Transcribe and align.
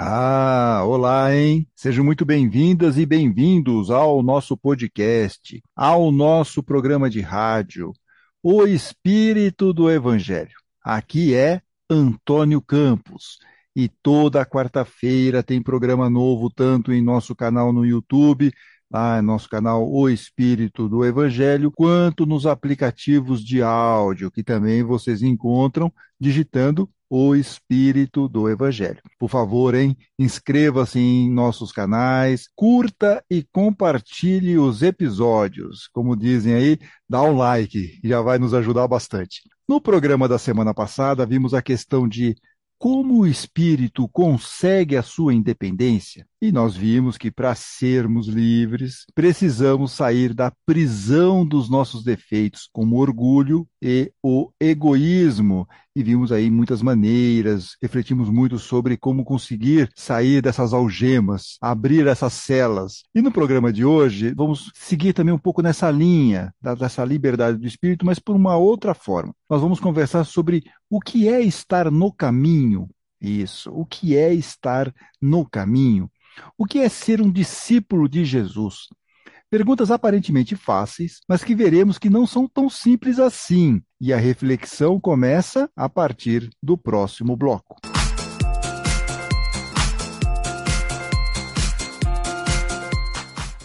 Ah, 0.00 0.84
olá, 0.86 1.34
hein? 1.34 1.66
Sejam 1.74 2.04
muito 2.04 2.24
bem-vindas 2.24 2.96
e 2.96 3.04
bem-vindos 3.04 3.90
ao 3.90 4.22
nosso 4.22 4.56
podcast, 4.56 5.60
ao 5.74 6.12
nosso 6.12 6.62
programa 6.62 7.10
de 7.10 7.20
rádio, 7.20 7.92
O 8.40 8.64
Espírito 8.64 9.72
do 9.72 9.90
Evangelho. 9.90 10.54
Aqui 10.84 11.34
é 11.34 11.60
Antônio 11.90 12.62
Campos 12.62 13.38
e 13.74 13.88
toda 13.88 14.46
quarta-feira 14.46 15.42
tem 15.42 15.60
programa 15.60 16.08
novo, 16.08 16.48
tanto 16.48 16.92
em 16.92 17.02
nosso 17.02 17.34
canal 17.34 17.72
no 17.72 17.84
YouTube, 17.84 18.52
lá 18.88 19.20
no 19.20 19.32
nosso 19.32 19.48
canal 19.48 19.90
O 19.90 20.08
Espírito 20.08 20.88
do 20.88 21.04
Evangelho, 21.04 21.72
quanto 21.72 22.24
nos 22.24 22.46
aplicativos 22.46 23.44
de 23.44 23.62
áudio, 23.64 24.30
que 24.30 24.44
também 24.44 24.84
vocês 24.84 25.22
encontram 25.22 25.92
digitando 26.20 26.88
o 27.10 27.34
Espírito 27.34 28.28
do 28.28 28.48
Evangelho. 28.48 29.00
Por 29.18 29.30
favor, 29.30 29.74
hein? 29.74 29.96
Inscreva-se 30.18 30.98
em 30.98 31.30
nossos 31.30 31.72
canais, 31.72 32.48
curta 32.54 33.24
e 33.30 33.42
compartilhe 33.42 34.58
os 34.58 34.82
episódios. 34.82 35.88
Como 35.92 36.14
dizem 36.14 36.54
aí, 36.54 36.78
dá 37.08 37.22
um 37.22 37.36
like, 37.36 37.98
já 38.04 38.20
vai 38.20 38.38
nos 38.38 38.52
ajudar 38.52 38.86
bastante. 38.86 39.42
No 39.66 39.80
programa 39.80 40.28
da 40.28 40.38
semana 40.38 40.74
passada, 40.74 41.24
vimos 41.24 41.54
a 41.54 41.62
questão 41.62 42.06
de 42.06 42.36
como 42.78 43.20
o 43.20 43.26
espírito 43.26 44.08
consegue 44.08 44.96
a 44.96 45.02
sua 45.02 45.34
independência? 45.34 46.27
E 46.40 46.52
nós 46.52 46.76
vimos 46.76 47.18
que 47.18 47.32
para 47.32 47.52
sermos 47.56 48.28
livres, 48.28 49.04
precisamos 49.12 49.90
sair 49.90 50.32
da 50.32 50.52
prisão 50.64 51.44
dos 51.44 51.68
nossos 51.68 52.04
defeitos, 52.04 52.68
como 52.72 52.94
o 52.94 53.00
orgulho 53.00 53.66
e 53.82 54.12
o 54.22 54.48
egoísmo. 54.60 55.66
E 55.96 56.02
vimos 56.04 56.30
aí 56.30 56.48
muitas 56.48 56.80
maneiras, 56.80 57.76
refletimos 57.82 58.30
muito 58.30 58.56
sobre 58.56 58.96
como 58.96 59.24
conseguir 59.24 59.90
sair 59.96 60.40
dessas 60.40 60.72
algemas, 60.72 61.58
abrir 61.60 62.06
essas 62.06 62.34
celas. 62.34 63.02
E 63.12 63.20
no 63.20 63.32
programa 63.32 63.72
de 63.72 63.84
hoje, 63.84 64.32
vamos 64.36 64.70
seguir 64.76 65.14
também 65.14 65.34
um 65.34 65.38
pouco 65.38 65.60
nessa 65.60 65.90
linha 65.90 66.54
dessa 66.78 67.04
liberdade 67.04 67.58
do 67.58 67.66
espírito, 67.66 68.06
mas 68.06 68.20
por 68.20 68.36
uma 68.36 68.56
outra 68.56 68.94
forma. 68.94 69.34
Nós 69.50 69.60
vamos 69.60 69.80
conversar 69.80 70.22
sobre 70.22 70.62
o 70.88 71.00
que 71.00 71.28
é 71.28 71.40
estar 71.40 71.90
no 71.90 72.12
caminho. 72.12 72.88
Isso, 73.20 73.72
o 73.72 73.84
que 73.84 74.16
é 74.16 74.32
estar 74.32 74.94
no 75.20 75.44
caminho? 75.44 76.08
O 76.56 76.64
que 76.64 76.78
é 76.78 76.88
ser 76.88 77.20
um 77.20 77.30
discípulo 77.30 78.08
de 78.08 78.24
Jesus? 78.24 78.88
Perguntas 79.50 79.90
aparentemente 79.90 80.54
fáceis, 80.54 81.20
mas 81.26 81.42
que 81.42 81.54
veremos 81.54 81.98
que 81.98 82.10
não 82.10 82.26
são 82.26 82.46
tão 82.46 82.68
simples 82.68 83.18
assim. 83.18 83.82
E 84.00 84.12
a 84.12 84.18
reflexão 84.18 85.00
começa 85.00 85.70
a 85.74 85.88
partir 85.88 86.50
do 86.62 86.76
próximo 86.76 87.36
bloco. 87.36 87.76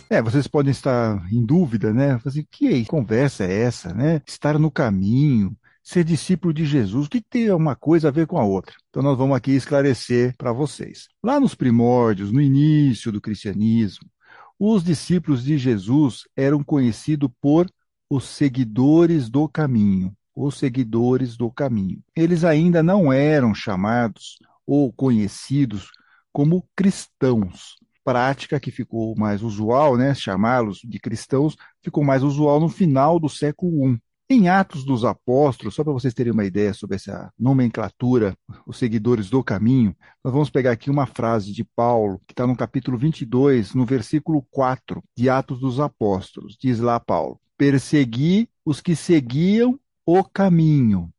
É, 0.10 0.22
vocês 0.22 0.48
podem 0.48 0.70
estar 0.70 1.26
em 1.32 1.44
dúvida, 1.44 1.92
né? 1.92 2.20
Assim, 2.24 2.46
que 2.52 2.86
conversa 2.86 3.46
é 3.46 3.62
essa, 3.64 3.94
né? 3.94 4.22
Estar 4.28 4.60
no 4.60 4.70
caminho, 4.70 5.58
ser 5.84 6.04
discípulo 6.04 6.54
de 6.54 6.66
Jesus, 6.66 7.08
o 7.08 7.10
que 7.10 7.22
tem 7.22 7.52
uma 7.52 7.76
coisa 7.76 8.08
a 8.08 8.12
ver 8.12 8.26
com 8.26 8.38
a 8.38 8.46
outra? 8.46 8.74
Então 8.90 9.04
nós 9.04 9.18
vamos 9.18 9.36
aqui 9.36 9.52
esclarecer 9.52 10.34
para 10.38 10.54
vocês. 10.54 11.08
Lá 11.22 11.40
nos 11.40 11.54
primórdios, 11.54 12.32
no 12.32 12.42
início 12.42 13.12
do 13.12 13.20
cristianismo, 13.20 14.10
os 14.58 14.84
discípulos 14.84 15.44
de 15.44 15.58
Jesus 15.58 16.24
eram 16.38 16.64
conhecidos 16.64 17.30
por 17.42 17.70
os 18.10 18.24
seguidores 18.24 19.30
do 19.30 19.50
caminho, 19.50 20.16
os 20.34 20.58
seguidores 20.58 21.36
do 21.36 21.52
caminho. 21.52 22.02
Eles 22.16 22.46
ainda 22.46 22.82
não 22.82 23.12
eram 23.12 23.54
chamados 23.54 24.38
ou 24.66 24.94
conhecidos 24.94 25.92
como 26.32 26.66
cristãos. 26.76 27.76
Prática 28.06 28.60
que 28.60 28.72
ficou 28.72 29.16
mais 29.18 29.42
usual, 29.42 29.98
né, 29.98 30.14
chamá-los 30.14 30.80
de 30.84 31.00
cristãos, 31.00 31.56
ficou 31.82 32.04
mais 32.04 32.24
usual 32.24 32.60
no 32.60 32.70
final 32.70 33.20
do 33.20 33.30
século 33.30 33.90
I. 33.90 34.00
Em 34.30 34.48
Atos 34.48 34.86
dos 34.86 35.04
Apóstolos, 35.04 35.76
só 35.76 35.84
para 35.84 35.92
vocês 35.92 36.14
terem 36.14 36.32
uma 36.32 36.46
ideia 36.46 36.74
sobre 36.74 36.96
essa 36.96 37.32
nomenclatura, 37.38 38.36
os 38.66 38.78
seguidores 38.78 39.30
do 39.30 39.44
caminho, 39.44 39.96
nós 40.24 40.34
vamos 40.34 40.50
pegar 40.50 40.72
aqui 40.72 40.90
uma 40.90 41.06
frase 41.06 41.52
de 41.52 41.64
Paulo, 41.64 42.22
que 42.26 42.32
está 42.32 42.48
no 42.48 42.56
capítulo 42.56 42.98
22, 42.98 43.74
no 43.76 43.86
versículo 43.86 44.42
4 44.50 45.04
de 45.16 45.30
Atos 45.30 45.60
dos 45.60 45.80
Apóstolos. 45.80 46.58
Diz 46.60 46.80
lá 46.80 47.00
Paulo: 47.00 47.40
Persegui 47.58 48.50
os 48.66 48.80
que 48.80 48.96
seguiam 48.96 49.78
o 50.06 50.24
caminho 50.24 51.14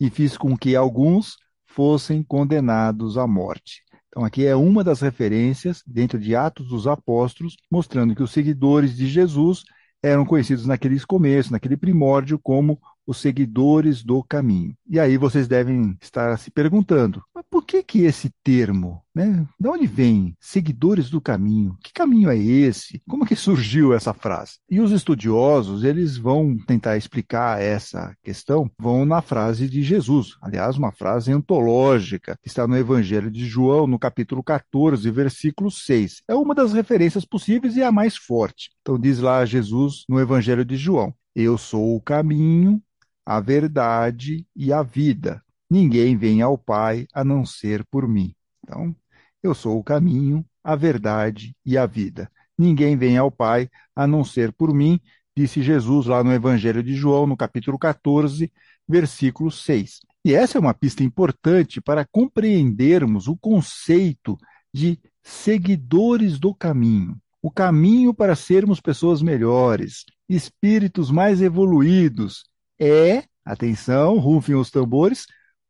e 0.00 0.08
fiz 0.08 0.36
com 0.36 0.56
que 0.56 0.74
alguns 0.74 1.36
fossem 1.66 2.22
condenados 2.22 3.18
à 3.18 3.26
morte. 3.26 3.82
Então, 4.08 4.24
aqui 4.24 4.46
é 4.46 4.56
uma 4.56 4.82
das 4.82 5.02
referências 5.02 5.82
dentro 5.86 6.18
de 6.18 6.34
Atos 6.34 6.68
dos 6.68 6.86
Apóstolos, 6.86 7.54
mostrando 7.70 8.14
que 8.14 8.22
os 8.22 8.30
seguidores 8.30 8.96
de 8.96 9.06
Jesus 9.06 9.62
eram 10.02 10.24
conhecidos 10.24 10.66
naqueles 10.66 11.04
começos, 11.04 11.50
naquele 11.50 11.76
primórdio, 11.76 12.38
como 12.38 12.80
os 13.06 13.18
seguidores 13.18 14.02
do 14.02 14.22
caminho. 14.22 14.76
E 14.88 14.98
aí 14.98 15.16
vocês 15.16 15.46
devem 15.46 15.96
estar 16.00 16.36
se 16.38 16.50
perguntando, 16.50 17.22
por 17.50 17.64
que 17.64 17.82
que 17.82 18.02
esse 18.02 18.30
termo, 18.42 19.02
né? 19.14 19.46
De 19.58 19.68
onde 19.68 19.86
vem 19.86 20.36
seguidores 20.40 21.08
do 21.08 21.20
caminho? 21.20 21.76
Que 21.82 21.92
caminho 21.92 22.30
é 22.30 22.36
esse? 22.36 23.02
Como 23.08 23.26
que 23.26 23.36
surgiu 23.36 23.94
essa 23.94 24.12
frase? 24.12 24.58
E 24.70 24.80
os 24.80 24.90
estudiosos, 24.90 25.84
eles 25.84 26.16
vão 26.16 26.56
tentar 26.66 26.96
explicar 26.96 27.60
essa 27.60 28.14
questão, 28.22 28.70
vão 28.78 29.04
na 29.04 29.22
frase 29.22 29.68
de 29.68 29.82
Jesus, 29.82 30.36
aliás, 30.42 30.76
uma 30.76 30.92
frase 30.92 31.32
antológica, 31.32 32.36
que 32.42 32.48
está 32.48 32.66
no 32.66 32.76
Evangelho 32.76 33.30
de 33.30 33.46
João, 33.46 33.86
no 33.86 33.98
capítulo 33.98 34.42
14, 34.42 35.10
versículo 35.10 35.70
6. 35.70 36.22
É 36.28 36.34
uma 36.34 36.54
das 36.54 36.72
referências 36.72 37.24
possíveis 37.24 37.76
e 37.76 37.82
a 37.82 37.92
mais 37.92 38.16
forte. 38.16 38.70
Então 38.80 38.98
diz 38.98 39.18
lá 39.20 39.44
Jesus 39.44 40.04
no 40.08 40.20
Evangelho 40.20 40.64
de 40.64 40.76
João: 40.76 41.14
Eu 41.34 41.56
sou 41.56 41.96
o 41.96 42.00
caminho, 42.00 42.82
a 43.24 43.40
verdade 43.40 44.46
e 44.54 44.72
a 44.72 44.82
vida. 44.82 45.42
Ninguém 45.68 46.16
vem 46.16 46.42
ao 46.42 46.56
Pai 46.56 47.06
a 47.12 47.24
não 47.24 47.44
ser 47.44 47.84
por 47.86 48.06
mim. 48.08 48.34
Então, 48.62 48.94
eu 49.42 49.54
sou 49.54 49.78
o 49.78 49.84
caminho, 49.84 50.44
a 50.62 50.74
verdade 50.74 51.56
e 51.64 51.76
a 51.76 51.86
vida. 51.86 52.30
Ninguém 52.58 52.96
vem 52.96 53.16
ao 53.16 53.30
Pai 53.30 53.68
a 53.94 54.06
não 54.06 54.24
ser 54.24 54.52
por 54.52 54.72
mim, 54.72 55.00
disse 55.36 55.62
Jesus 55.62 56.06
lá 56.06 56.24
no 56.24 56.32
Evangelho 56.32 56.82
de 56.82 56.94
João, 56.94 57.26
no 57.26 57.36
capítulo 57.36 57.78
14, 57.78 58.50
versículo 58.88 59.50
6. 59.50 60.00
E 60.24 60.34
essa 60.34 60.58
é 60.58 60.60
uma 60.60 60.74
pista 60.74 61.04
importante 61.04 61.80
para 61.80 62.04
compreendermos 62.04 63.28
o 63.28 63.36
conceito 63.36 64.36
de 64.72 64.98
seguidores 65.22 66.38
do 66.38 66.54
caminho. 66.54 67.16
O 67.42 67.50
caminho 67.50 68.12
para 68.12 68.34
sermos 68.34 68.80
pessoas 68.80 69.22
melhores, 69.22 70.04
espíritos 70.28 71.10
mais 71.10 71.40
evoluídos, 71.40 72.44
é, 72.78 73.24
atenção, 73.44 74.18
rufem 74.18 74.54
os 74.56 74.70
tambores, 74.70 75.26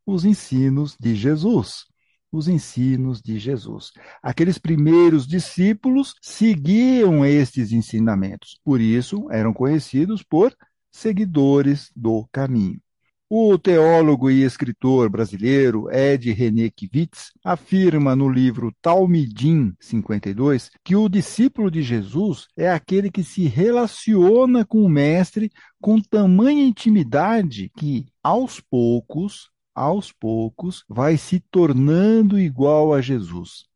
os 0.07 0.25
ensinos 0.25 0.97
de 0.99 1.15
Jesus. 1.17 1.85
Os 2.31 2.49
ensinos 2.49 3.21
de 3.21 3.39
Jesus. 3.39 3.93
Aqueles 4.23 4.59
primeiros 4.59 5.27
discípulos 5.27 6.15
seguiam 6.23 7.25
estes 7.25 7.73
ensinamentos, 7.73 8.59
por 8.65 8.81
isso 8.81 9.27
eram 9.31 9.53
conhecidos 9.53 10.23
por 10.23 10.57
seguidores 10.91 11.91
do 11.95 12.27
caminho. 12.33 12.81
O 13.29 13.59
teólogo 13.59 14.31
e 14.31 14.45
escritor 14.45 15.11
brasileiro 15.11 15.91
Ed 15.91 16.31
René 16.33 16.71
Kivitz 16.71 17.33
afirma 17.45 18.15
no 18.15 18.29
livro 18.29 18.73
Talmidim 18.81 19.75
52 19.81 20.71
que 20.85 20.95
o 20.95 21.09
discípulo 21.09 21.69
de 21.69 21.83
Jesus 21.83 22.47
é 22.57 22.71
aquele 22.71 23.11
que 23.11 23.25
se 23.25 23.47
relaciona 23.47 24.65
com 24.65 24.81
o 24.85 24.89
mestre 24.89 25.51
com 25.81 26.01
tamanha 26.01 26.65
intimidade 26.65 27.69
que, 27.77 28.07
aos 28.23 28.61
poucos, 28.61 29.51
aos 29.77 30.11
poucos, 30.11 30.83
vai 30.89 31.19
se 31.19 31.39
tornando 31.39 32.39
igual 32.39 32.95
a 32.95 33.03
Jesus. 33.03 33.67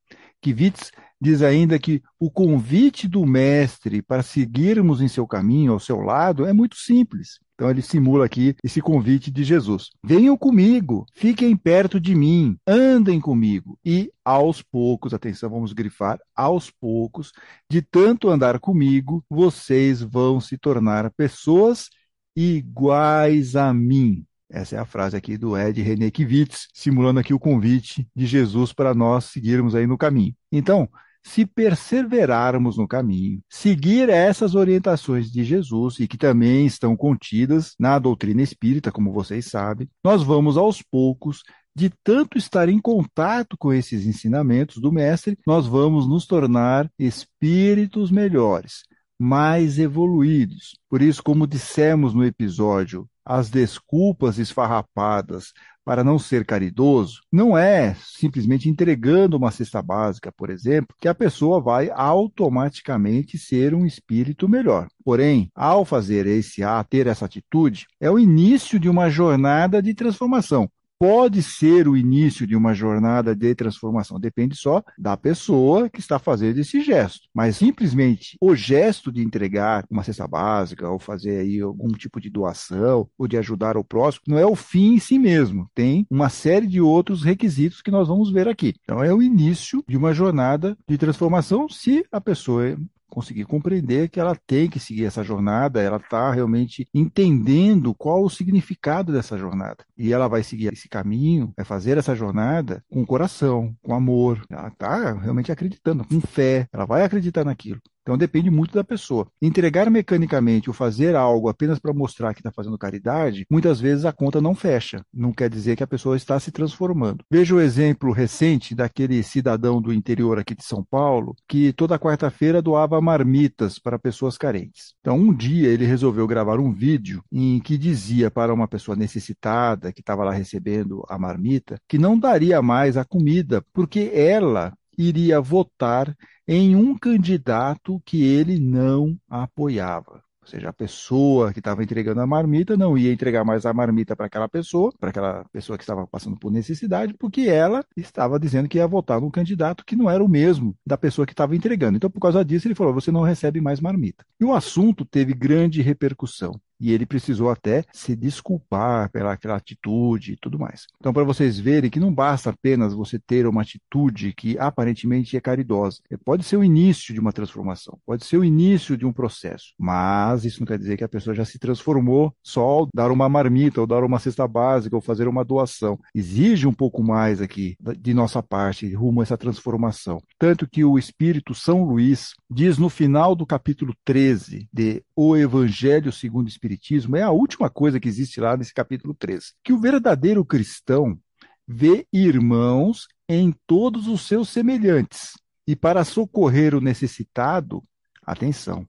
Kivitz 0.41 0.91
diz 1.21 1.43
ainda 1.43 1.79
que 1.79 2.03
o 2.19 2.31
convite 2.31 3.07
do 3.07 3.27
mestre 3.27 4.01
para 4.01 4.23
seguirmos 4.23 5.03
em 5.03 5.09
seu 5.09 5.27
caminho, 5.27 5.73
ao 5.73 5.79
seu 5.79 6.01
lado, 6.01 6.47
é 6.47 6.53
muito 6.53 6.77
simples. 6.77 7.39
Então 7.55 7.69
ele 7.69 7.83
simula 7.83 8.25
aqui 8.25 8.57
esse 8.65 8.81
convite 8.81 9.31
de 9.31 9.45
Jesus. 9.45 9.91
Venham 10.03 10.35
comigo, 10.35 11.05
fiquem 11.13 11.55
perto 11.55 12.01
de 12.01 12.15
mim, 12.15 12.57
andem 12.67 13.21
comigo. 13.21 13.79
E 13.85 14.11
aos 14.25 14.63
poucos, 14.63 15.13
atenção, 15.13 15.51
vamos 15.51 15.75
grifar, 15.75 16.19
aos 16.35 16.71
poucos, 16.71 17.33
de 17.71 17.83
tanto 17.83 18.31
andar 18.31 18.59
comigo, 18.59 19.23
vocês 19.29 20.01
vão 20.01 20.41
se 20.41 20.57
tornar 20.57 21.11
pessoas 21.11 21.91
iguais 22.35 23.57
a 23.57 23.75
mim. 23.75 24.25
Essa 24.51 24.77
é 24.77 24.79
a 24.79 24.85
frase 24.85 25.17
aqui 25.17 25.39
do 25.39 25.57
Ed 25.57 25.81
René 25.81 26.11
Kivitz, 26.11 26.67
simulando 26.75 27.21
aqui 27.21 27.33
o 27.33 27.39
convite 27.39 28.07
de 28.15 28.27
Jesus 28.27 28.73
para 28.73 28.93
nós 28.93 29.27
seguirmos 29.27 29.75
aí 29.75 29.87
no 29.87 29.97
caminho. 29.97 30.35
Então, 30.51 30.89
se 31.23 31.47
perseverarmos 31.47 32.77
no 32.77 32.89
caminho, 32.89 33.41
seguir 33.49 34.09
essas 34.09 34.55
orientações 34.55 35.31
de 35.31 35.45
Jesus 35.45 36.01
e 36.01 36.09
que 36.09 36.17
também 36.19 36.67
estão 36.67 36.97
contidas 36.97 37.75
na 37.79 37.99
doutrina 37.99 38.43
espírita, 38.43 38.91
como 38.91 39.13
vocês 39.13 39.47
sabem, 39.47 39.89
nós 40.03 40.23
vamos 40.23 40.57
aos 40.57 40.83
poucos 40.83 41.43
de 41.77 41.91
tanto 42.03 42.37
estar 42.37 42.69
em 42.69 42.81
contato 42.81 43.57
com 43.57 43.73
esses 43.73 44.05
ensinamentos 44.05 44.81
do 44.81 44.91
Mestre, 44.91 45.39
nós 45.47 45.67
vamos 45.67 46.09
nos 46.09 46.27
tornar 46.27 46.91
espíritos 46.99 48.11
melhores, 48.11 48.83
mais 49.19 49.79
evoluídos. 49.79 50.77
Por 50.89 51.01
isso, 51.01 51.23
como 51.23 51.47
dissemos 51.47 52.13
no 52.13 52.25
episódio, 52.25 53.09
as 53.25 53.51
desculpas 53.51 54.39
esfarrapadas 54.39 55.53
para 55.85 56.05
não 56.05 56.19
ser 56.19 56.45
caridoso 56.45 57.21
não 57.33 57.57
é 57.57 57.95
simplesmente 57.95 58.69
entregando 58.69 59.37
uma 59.37 59.51
cesta 59.51 59.83
básica, 59.83 60.31
por 60.31 60.51
exemplo, 60.51 60.95
que 61.01 61.09
a 61.09 61.15
pessoa 61.15 61.61
vai 61.61 61.91
automaticamente 61.93 63.39
ser 63.39 63.75
um 63.75 63.87
espírito 63.87 64.49
melhor. 64.49 64.89
Porém, 65.05 65.51
ao 65.55 65.85
fazer 65.85 66.27
esse 66.27 66.63
ato, 66.63 66.91
ter 66.91 67.07
essa 67.07 67.25
atitude, 67.25 67.87
é 67.99 68.11
o 68.11 68.19
início 68.19 68.79
de 68.79 68.89
uma 68.89 69.11
jornada 69.11 69.83
de 69.83 69.95
transformação 69.95 70.71
pode 71.01 71.43
ser 71.43 71.89
o 71.89 71.97
início 71.97 72.47
de 72.47 72.55
uma 72.55 72.75
jornada 72.75 73.35
de 73.35 73.55
transformação. 73.55 74.21
Depende 74.21 74.55
só 74.55 74.83
da 74.99 75.17
pessoa 75.17 75.89
que 75.89 75.99
está 75.99 76.19
fazendo 76.19 76.59
esse 76.59 76.83
gesto. 76.83 77.27
Mas 77.35 77.57
simplesmente 77.57 78.37
o 78.39 78.55
gesto 78.55 79.11
de 79.11 79.23
entregar 79.23 79.87
uma 79.91 80.03
cesta 80.03 80.29
básica 80.29 80.91
ou 80.91 80.99
fazer 80.99 81.39
aí 81.39 81.59
algum 81.59 81.89
tipo 81.89 82.21
de 82.21 82.29
doação 82.29 83.09
ou 83.17 83.27
de 83.27 83.39
ajudar 83.39 83.79
o 83.79 83.85
próximo 83.85 84.25
não 84.29 84.39
é 84.39 84.45
o 84.45 84.55
fim 84.55 84.95
em 84.95 84.99
si 84.99 85.19
mesmo. 85.19 85.71
Tem 85.75 86.07
uma 86.11 86.29
série 86.29 86.67
de 86.67 86.83
outros 86.83 87.23
requisitos 87.23 87.81
que 87.81 87.91
nós 87.91 88.07
vamos 88.07 88.31
ver 88.31 88.47
aqui. 88.47 88.75
Então 88.83 89.03
é 89.03 89.15
o 89.15 89.23
início 89.23 89.83
de 89.89 89.97
uma 89.97 90.13
jornada 90.13 90.77
de 90.87 90.99
transformação 90.99 91.67
se 91.67 92.05
a 92.13 92.21
pessoa 92.21 92.77
conseguir 93.11 93.45
compreender 93.45 94.09
que 94.09 94.21
ela 94.21 94.35
tem 94.35 94.71
que 94.71 94.81
seguir 94.81 95.05
essa 95.05 95.23
jornada, 95.23 95.83
ela 95.83 95.99
está 95.99 96.33
realmente 96.33 96.89
entendendo 96.95 97.95
qual 97.95 98.25
o 98.25 98.31
significado 98.31 99.13
dessa 99.13 99.37
jornada. 99.37 99.85
E 99.99 100.13
ela 100.13 100.29
vai 100.29 100.43
seguir 100.43 100.73
esse 100.73 100.89
caminho, 100.89 101.53
vai 101.57 101.65
fazer 101.65 101.99
essa 101.99 102.15
jornada 102.15 102.83
com 102.89 103.05
coração, 103.05 103.75
com 103.83 103.95
amor. 103.95 104.43
Ela 104.49 104.69
está 104.69 105.13
realmente 105.13 105.53
acreditando, 105.53 106.05
com 106.05 106.21
fé, 106.21 106.67
ela 106.73 106.87
vai 106.87 107.03
acreditar 107.03 107.45
naquilo. 107.45 107.81
Então 108.11 108.19
depende 108.19 108.51
muito 108.51 108.75
da 108.75 108.83
pessoa. 108.83 109.29
Entregar 109.41 109.89
mecanicamente 109.89 110.69
ou 110.69 110.75
fazer 110.75 111.15
algo 111.15 111.49
apenas 111.49 111.79
para 111.79 111.95
mostrar 111.95 112.35
que 112.35 112.41
está 112.41 112.51
fazendo 112.51 112.77
caridade, 112.77 113.47
muitas 113.49 113.79
vezes 113.79 114.05
a 114.05 114.13
conta 114.13 114.41
não 114.41 114.53
fecha. 114.53 115.01
Não 115.15 115.33
quer 115.33 115.49
dizer 115.49 115.77
que 115.77 115.85
a 115.85 115.87
pessoa 115.87 116.17
está 116.17 116.41
se 116.41 116.51
transformando. 116.51 117.25
Veja 117.31 117.55
o 117.55 117.61
exemplo 117.61 118.11
recente 118.11 118.75
daquele 118.75 119.23
cidadão 119.23 119.81
do 119.81 119.93
interior 119.93 120.41
aqui 120.41 120.57
de 120.57 120.65
São 120.65 120.83
Paulo 120.83 121.37
que 121.47 121.73
toda 121.73 122.01
quarta-feira 122.01 122.61
doava 122.61 123.01
marmitas 123.01 123.79
para 123.79 123.97
pessoas 123.97 124.37
carentes. 124.37 124.93
Então 125.01 125.17
um 125.17 125.33
dia 125.33 125.69
ele 125.69 125.85
resolveu 125.85 126.27
gravar 126.27 126.59
um 126.59 126.73
vídeo 126.73 127.23
em 127.31 127.61
que 127.61 127.79
dizia 127.79 128.29
para 128.29 128.53
uma 128.53 128.67
pessoa 128.67 128.97
necessitada 128.97 129.93
que 129.93 130.01
estava 130.01 130.25
lá 130.25 130.33
recebendo 130.33 131.05
a 131.09 131.17
marmita 131.17 131.79
que 131.89 131.97
não 131.97 132.19
daria 132.19 132.61
mais 132.61 132.97
a 132.97 133.05
comida 133.05 133.65
porque 133.73 134.11
ela 134.13 134.73
iria 135.09 135.41
votar 135.41 136.15
em 136.47 136.75
um 136.75 136.99
candidato 136.99 138.01
que 138.05 138.23
ele 138.23 138.59
não 138.59 139.17
apoiava. 139.29 140.23
Ou 140.43 140.49
seja, 140.49 140.71
a 140.71 140.73
pessoa 140.73 141.53
que 141.53 141.61
estava 141.61 141.83
entregando 141.83 142.21
a 142.21 142.27
marmita 142.27 142.77
não 142.77 142.97
ia 142.97 143.13
entregar 143.13 143.45
mais 143.45 143.67
a 143.67 143.75
marmita 143.75 144.17
para 144.17 144.27
aquela 144.27 144.49
pessoa, 144.49 144.91
para 144.99 145.11
aquela 145.11 145.45
pessoa 145.53 145.77
que 145.77 145.85
estava 145.85 146.07
passando 146.07 146.37
por 146.39 146.51
necessidade, 146.51 147.15
porque 147.15 147.43
ela 147.43 147.85
estava 147.97 148.41
dizendo 148.41 148.69
que 148.69 148.79
ia 148.79 148.87
votar 148.87 149.21
num 149.21 149.31
candidato 149.31 149.85
que 149.85 149.95
não 149.95 150.11
era 150.11 150.25
o 150.25 150.29
mesmo 150.29 150.75
da 150.85 150.97
pessoa 150.97 151.27
que 151.27 151.33
estava 151.33 151.55
entregando. 151.55 151.97
Então, 151.99 152.11
por 152.11 152.21
causa 152.21 152.45
disso, 152.45 152.67
ele 152.67 152.75
falou: 152.75 152.95
você 152.95 153.13
não 153.13 153.23
recebe 153.23 153.61
mais 153.61 153.81
marmita. 153.81 154.25
E 154.41 154.45
o 154.45 154.55
assunto 154.55 155.05
teve 155.05 155.35
grande 155.35 155.83
repercussão 155.83 156.53
e 156.81 156.93
ele 156.93 157.05
precisou 157.05 157.51
até 157.51 157.85
se 157.93 158.17
desculpar 158.17 159.11
pela 159.11 159.33
aquela 159.33 159.57
atitude 159.57 160.33
e 160.33 160.37
tudo 160.37 160.59
mais. 160.59 160.87
Então, 160.99 161.13
para 161.13 161.25
vocês 161.25 161.59
verem 161.59 161.91
que 161.91 162.01
não 162.01 162.13
basta 162.13 162.51
apenas 162.51 162.95
você 162.95 163.19
ter 163.19 163.47
uma 163.47 163.63
atitude 163.63 164.33
que 164.33 164.59
aparentemente 164.59 165.37
é 165.37 165.41
caridosa. 165.41 165.99
Pode 166.25 166.45
ser 166.45 166.57
o 166.57 166.65
início 166.65 167.13
de 167.13 167.21
uma 167.21 167.33
transformação, 167.33 167.99
pode 168.07 168.25
ser 168.25 168.39
o 168.39 168.45
início 168.45 168.97
de 168.97 169.05
um 169.05 169.13
processo, 169.13 169.75
mas 169.79 170.45
isso 170.45 170.61
não 170.61 170.67
quer 170.67 170.79
dizer 170.79 170.97
que 170.97 171.05
a 171.05 171.09
pessoa 171.09 171.35
já 171.35 171.45
se 171.45 171.59
transformou 171.59 172.33
só 172.43 172.63
ao 172.63 172.89
dar 172.95 173.11
uma 173.11 173.29
marmita, 173.29 173.81
ou 173.81 173.87
dar 173.87 174.05
uma 174.05 174.19
cesta 174.19 174.47
básica, 174.47 174.97
ou 174.97 175.03
fazer 175.03 175.29
uma 175.29 175.45
doação. 175.45 175.99
Exige 176.15 176.67
um 176.67 176.73
pouco 176.73 177.03
mais 177.03 177.41
aqui 177.41 177.77
de 177.99 178.15
nossa 178.15 178.43
parte 178.43 178.93
rumo 178.95 179.21
a 179.21 179.23
essa 179.23 179.37
transformação. 179.37 180.21
Tanto 180.39 180.69
que 180.69 180.85
o 180.85 180.99
Espírito 180.99 181.55
São 181.55 181.85
Luís 181.85 182.31
diz 182.51 182.79
no 182.79 182.89
final 182.89 183.35
do 183.35 183.47
capítulo 183.47 183.95
13 184.05 184.69
de 184.73 185.03
O 185.15 185.37
Evangelho 185.37 186.13
segundo 186.13 186.47
o 186.47 186.49
Espírito 186.49 186.70
Espiritismo 186.71 187.17
é 187.17 187.23
a 187.23 187.33
última 187.33 187.69
coisa 187.69 187.99
que 187.99 188.09
existe 188.09 188.41
lá 188.41 188.57
nesse 188.57 188.73
capítulo 188.73 189.13
13. 189.13 189.55
Que 189.65 189.73
o 189.73 189.81
verdadeiro 189.81 190.45
cristão 190.45 191.19
vê 191.67 192.07
irmãos 192.13 193.09
em 193.29 193.53
todos 193.67 194.07
os 194.07 194.23
seus 194.23 194.51
semelhantes. 194.51 195.33
E 195.67 195.75
para 195.75 196.05
socorrer 196.05 196.73
o 196.75 196.81
necessitado, 196.81 197.83
atenção, 198.25 198.87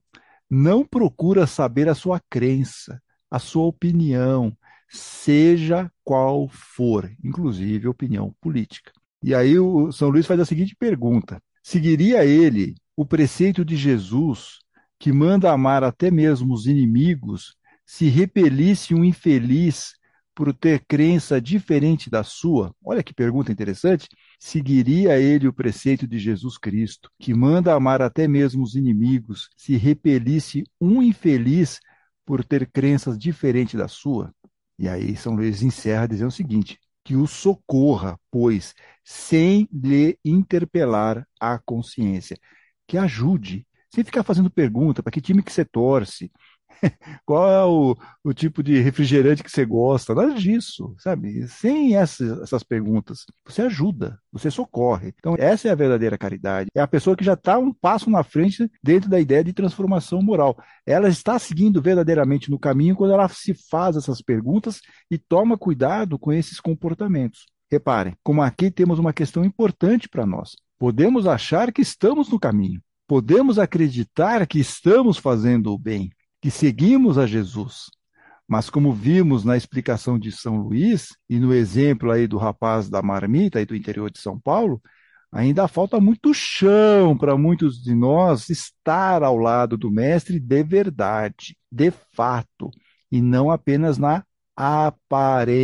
não 0.48 0.84
procura 0.84 1.44
saber 1.44 1.88
a 1.88 1.94
sua 1.94 2.20
crença, 2.30 3.02
a 3.28 3.40
sua 3.40 3.64
opinião, 3.64 4.56
seja 4.88 5.90
qual 6.04 6.48
for, 6.48 7.10
inclusive 7.24 7.88
opinião 7.88 8.32
política. 8.40 8.92
E 9.24 9.34
aí 9.34 9.58
o 9.58 9.90
São 9.90 10.08
Luís 10.08 10.26
faz 10.26 10.38
a 10.38 10.44
seguinte 10.44 10.76
pergunta: 10.78 11.42
seguiria 11.64 12.24
ele 12.24 12.76
o 12.96 13.04
preceito 13.04 13.64
de 13.64 13.76
Jesus, 13.76 14.58
que 15.00 15.12
manda 15.12 15.50
amar 15.50 15.82
até 15.82 16.12
mesmo 16.12 16.54
os 16.54 16.66
inimigos 16.66 17.56
se 17.92 18.08
repelisse 18.08 18.94
um 18.94 19.04
infeliz 19.04 19.92
por 20.34 20.54
ter 20.54 20.82
crença 20.88 21.38
diferente 21.38 22.08
da 22.08 22.24
sua, 22.24 22.74
olha 22.82 23.02
que 23.02 23.12
pergunta 23.12 23.52
interessante, 23.52 24.08
seguiria 24.40 25.20
ele 25.20 25.46
o 25.46 25.52
preceito 25.52 26.06
de 26.06 26.18
Jesus 26.18 26.56
Cristo, 26.56 27.10
que 27.20 27.34
manda 27.34 27.74
amar 27.74 28.00
até 28.00 28.26
mesmo 28.26 28.62
os 28.62 28.76
inimigos, 28.76 29.50
se 29.58 29.76
repelisse 29.76 30.64
um 30.80 31.02
infeliz 31.02 31.80
por 32.24 32.42
ter 32.42 32.66
crenças 32.72 33.18
diferentes 33.18 33.78
da 33.78 33.88
sua? 33.88 34.34
E 34.78 34.88
aí 34.88 35.14
São 35.14 35.34
Luís 35.34 35.60
encerra 35.60 36.08
dizendo 36.08 36.28
o 36.28 36.32
seguinte: 36.32 36.78
que 37.04 37.14
o 37.14 37.26
socorra, 37.26 38.18
pois, 38.30 38.72
sem 39.04 39.68
lhe 39.70 40.18
interpelar 40.24 41.28
a 41.38 41.58
consciência, 41.58 42.38
que 42.88 42.96
ajude, 42.96 43.66
sem 43.94 44.02
ficar 44.02 44.22
fazendo 44.22 44.50
pergunta 44.50 45.02
para 45.02 45.12
que 45.12 45.20
time 45.20 45.42
que 45.42 45.52
você 45.52 45.62
torce, 45.62 46.32
qual 47.24 47.50
é 47.50 47.64
o, 47.64 47.96
o 48.24 48.32
tipo 48.32 48.62
de 48.62 48.80
refrigerante 48.80 49.42
que 49.42 49.50
você 49.50 49.64
gosta, 49.64 50.14
nada 50.14 50.34
disso, 50.34 50.94
sabe? 50.98 51.46
Sem 51.48 51.96
essas, 51.96 52.40
essas 52.40 52.62
perguntas, 52.62 53.24
você 53.44 53.62
ajuda, 53.62 54.18
você 54.32 54.50
socorre. 54.50 55.14
Então, 55.18 55.34
essa 55.38 55.68
é 55.68 55.70
a 55.70 55.76
verdadeira 55.76 56.18
caridade. 56.18 56.68
É 56.74 56.80
a 56.80 56.88
pessoa 56.88 57.16
que 57.16 57.24
já 57.24 57.34
está 57.34 57.58
um 57.58 57.72
passo 57.72 58.10
na 58.10 58.22
frente 58.22 58.70
dentro 58.82 59.08
da 59.08 59.20
ideia 59.20 59.44
de 59.44 59.52
transformação 59.52 60.22
moral. 60.22 60.56
Ela 60.86 61.08
está 61.08 61.38
seguindo 61.38 61.82
verdadeiramente 61.82 62.50
no 62.50 62.58
caminho 62.58 62.96
quando 62.96 63.12
ela 63.12 63.28
se 63.28 63.54
faz 63.70 63.96
essas 63.96 64.22
perguntas 64.22 64.80
e 65.10 65.18
toma 65.18 65.58
cuidado 65.58 66.18
com 66.18 66.32
esses 66.32 66.60
comportamentos. 66.60 67.46
Reparem, 67.70 68.14
como 68.22 68.42
aqui 68.42 68.70
temos 68.70 68.98
uma 68.98 69.12
questão 69.12 69.44
importante 69.44 70.08
para 70.08 70.26
nós. 70.26 70.56
Podemos 70.78 71.26
achar 71.26 71.72
que 71.72 71.80
estamos 71.80 72.28
no 72.28 72.38
caminho, 72.38 72.82
podemos 73.06 73.58
acreditar 73.58 74.46
que 74.46 74.58
estamos 74.58 75.16
fazendo 75.16 75.72
o 75.72 75.78
bem, 75.78 76.10
que 76.42 76.50
seguimos 76.50 77.16
a 77.18 77.26
Jesus. 77.26 77.86
Mas 78.48 78.68
como 78.68 78.92
vimos 78.92 79.44
na 79.44 79.56
explicação 79.56 80.18
de 80.18 80.32
São 80.32 80.56
Luís 80.56 81.16
e 81.30 81.38
no 81.38 81.54
exemplo 81.54 82.10
aí 82.10 82.26
do 82.26 82.36
rapaz 82.36 82.90
da 82.90 83.00
marmita 83.00 83.60
aí 83.60 83.64
do 83.64 83.76
interior 83.76 84.10
de 84.10 84.18
São 84.18 84.38
Paulo, 84.38 84.82
ainda 85.30 85.68
falta 85.68 86.00
muito 86.00 86.34
chão 86.34 87.16
para 87.16 87.38
muitos 87.38 87.82
de 87.82 87.94
nós 87.94 88.50
estar 88.50 89.22
ao 89.22 89.38
lado 89.38 89.78
do 89.78 89.90
mestre 89.90 90.40
de 90.40 90.62
verdade, 90.64 91.56
de 91.70 91.92
fato, 92.14 92.70
e 93.10 93.22
não 93.22 93.50
apenas 93.50 93.96
na 93.96 94.24
aparência. 94.56 95.58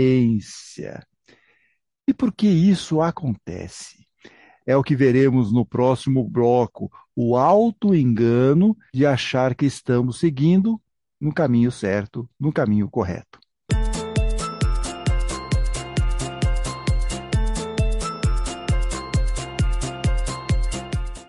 E 2.06 2.14
por 2.14 2.32
que 2.32 2.46
isso 2.48 3.02
acontece? 3.02 4.07
É 4.68 4.76
o 4.76 4.82
que 4.82 4.94
veremos 4.94 5.50
no 5.50 5.64
próximo 5.64 6.22
bloco, 6.22 6.92
o 7.16 7.38
auto-engano 7.38 8.76
de 8.92 9.06
achar 9.06 9.54
que 9.54 9.64
estamos 9.64 10.18
seguindo 10.18 10.78
no 11.18 11.32
caminho 11.32 11.72
certo, 11.72 12.28
no 12.38 12.52
caminho 12.52 12.86
correto. 12.86 13.40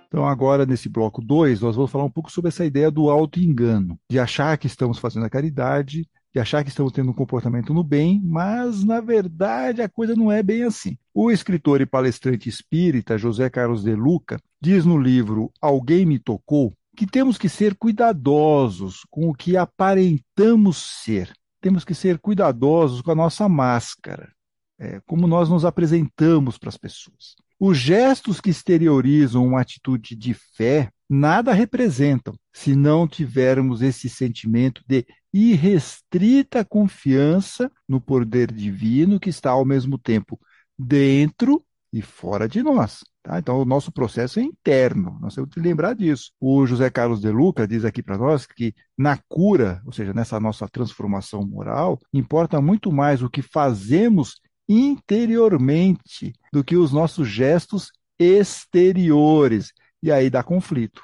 Então, 0.10 0.26
agora, 0.28 0.66
nesse 0.66 0.90
bloco 0.90 1.22
2, 1.22 1.62
nós 1.62 1.78
vamos 1.78 1.90
falar 1.90 2.04
um 2.04 2.12
pouco 2.12 2.30
sobre 2.30 2.50
essa 2.50 2.66
ideia 2.66 2.92
do 2.92 3.10
auto-engano, 3.10 3.98
de 4.12 4.20
achar 4.20 4.58
que 4.58 4.68
estamos 4.68 5.00
fazendo 5.00 5.26
a 5.26 5.30
caridade, 5.30 6.06
de 6.34 6.40
achar 6.40 6.64
que 6.64 6.70
estamos 6.70 6.92
tendo 6.92 7.10
um 7.10 7.14
comportamento 7.14 7.74
no 7.74 7.84
bem, 7.84 8.22
mas 8.24 8.84
na 8.84 9.02
verdade 9.02 9.82
a 9.82 9.90
coisa 9.90 10.16
não 10.16 10.32
é 10.32 10.44
bem 10.44 10.64
assim. 10.64 10.98
O 11.14 11.32
escritor 11.32 11.82
e 11.82 11.86
palestrante 11.86 12.48
espírita 12.48 13.18
José 13.18 13.50
Carlos 13.50 13.84
de 13.84 13.96
Luca 13.96 14.40
diz 14.62 14.86
no 14.86 14.98
livro 14.98 15.52
Alguém 15.60 16.06
me 16.06 16.20
tocou 16.20 16.74
que 16.96 17.08
temos 17.08 17.38
que 17.38 17.48
ser 17.48 17.76
cuidadosos 17.76 19.06
com 19.10 19.30
o 19.30 19.34
que 19.34 19.56
aparentamos 19.56 20.78
ser. 21.04 21.34
Temos 21.62 21.84
que 21.84 21.94
ser 21.94 22.20
cuidadosos 22.20 23.02
com 23.02 23.12
a 23.12 23.16
nossa 23.16 23.48
máscara. 23.48 24.32
é, 24.80 25.02
como 25.06 25.28
nós 25.28 25.50
nos 25.50 25.66
apresentamos 25.66 26.58
para 26.58 26.70
as 26.70 26.78
pessoas. 26.78 27.36
Os 27.60 27.78
gestos 27.78 28.40
que 28.40 28.50
exteriorizam 28.50 29.46
uma 29.46 29.60
atitude 29.60 30.16
de 30.16 30.34
fé 30.34 30.90
nada 31.10 31.52
representam 31.52 32.34
se 32.54 32.76
não 32.76 33.06
tivermos 33.08 33.82
esse 33.82 34.08
sentimento 34.08 34.82
de 34.88 35.06
irrestrita 35.34 36.66
confiança 36.66 37.72
no 37.88 38.02
poder 38.02 38.52
divino 38.52 39.20
que 39.20 39.30
está 39.30 39.52
ao 39.52 39.66
mesmo 39.66 39.98
tempo 39.98 40.40
dentro 40.78 41.64
e 41.92 42.02
fora 42.02 42.48
de 42.48 42.62
nós. 42.62 43.04
Tá? 43.22 43.40
Então, 43.40 43.62
o 43.62 43.66
nosso 43.66 43.92
processo 43.92 44.40
é 44.40 44.44
interno, 44.44 45.18
nós 45.22 45.36
temos 45.36 45.50
que 45.50 45.60
lembrar 45.60 45.94
disso. 45.94 46.32
O 46.40 46.66
José 46.66 46.90
Carlos 46.90 47.20
de 47.20 47.30
Luca 47.30 47.68
diz 47.68 47.84
aqui 47.84 48.02
para 48.02 48.18
nós 48.18 48.46
que 48.46 48.74
na 48.98 49.18
cura, 49.28 49.82
ou 49.86 49.92
seja, 49.92 50.14
nessa 50.14 50.40
nossa 50.40 50.68
transformação 50.68 51.46
moral, 51.46 52.00
importa 52.14 52.62
muito 52.62 52.92
mais 52.92 53.22
o 53.22 53.30
que 53.30 53.42
fazemos 53.42 54.40
interiormente 54.68 56.34
do 56.54 56.64
que 56.64 56.78
os 56.78 56.94
nossos 56.94 57.28
gestos 57.28 57.92
exteriores. 58.18 59.74
E 60.02 60.12
aí 60.12 60.30
dá 60.30 60.44
conflito. 60.44 61.02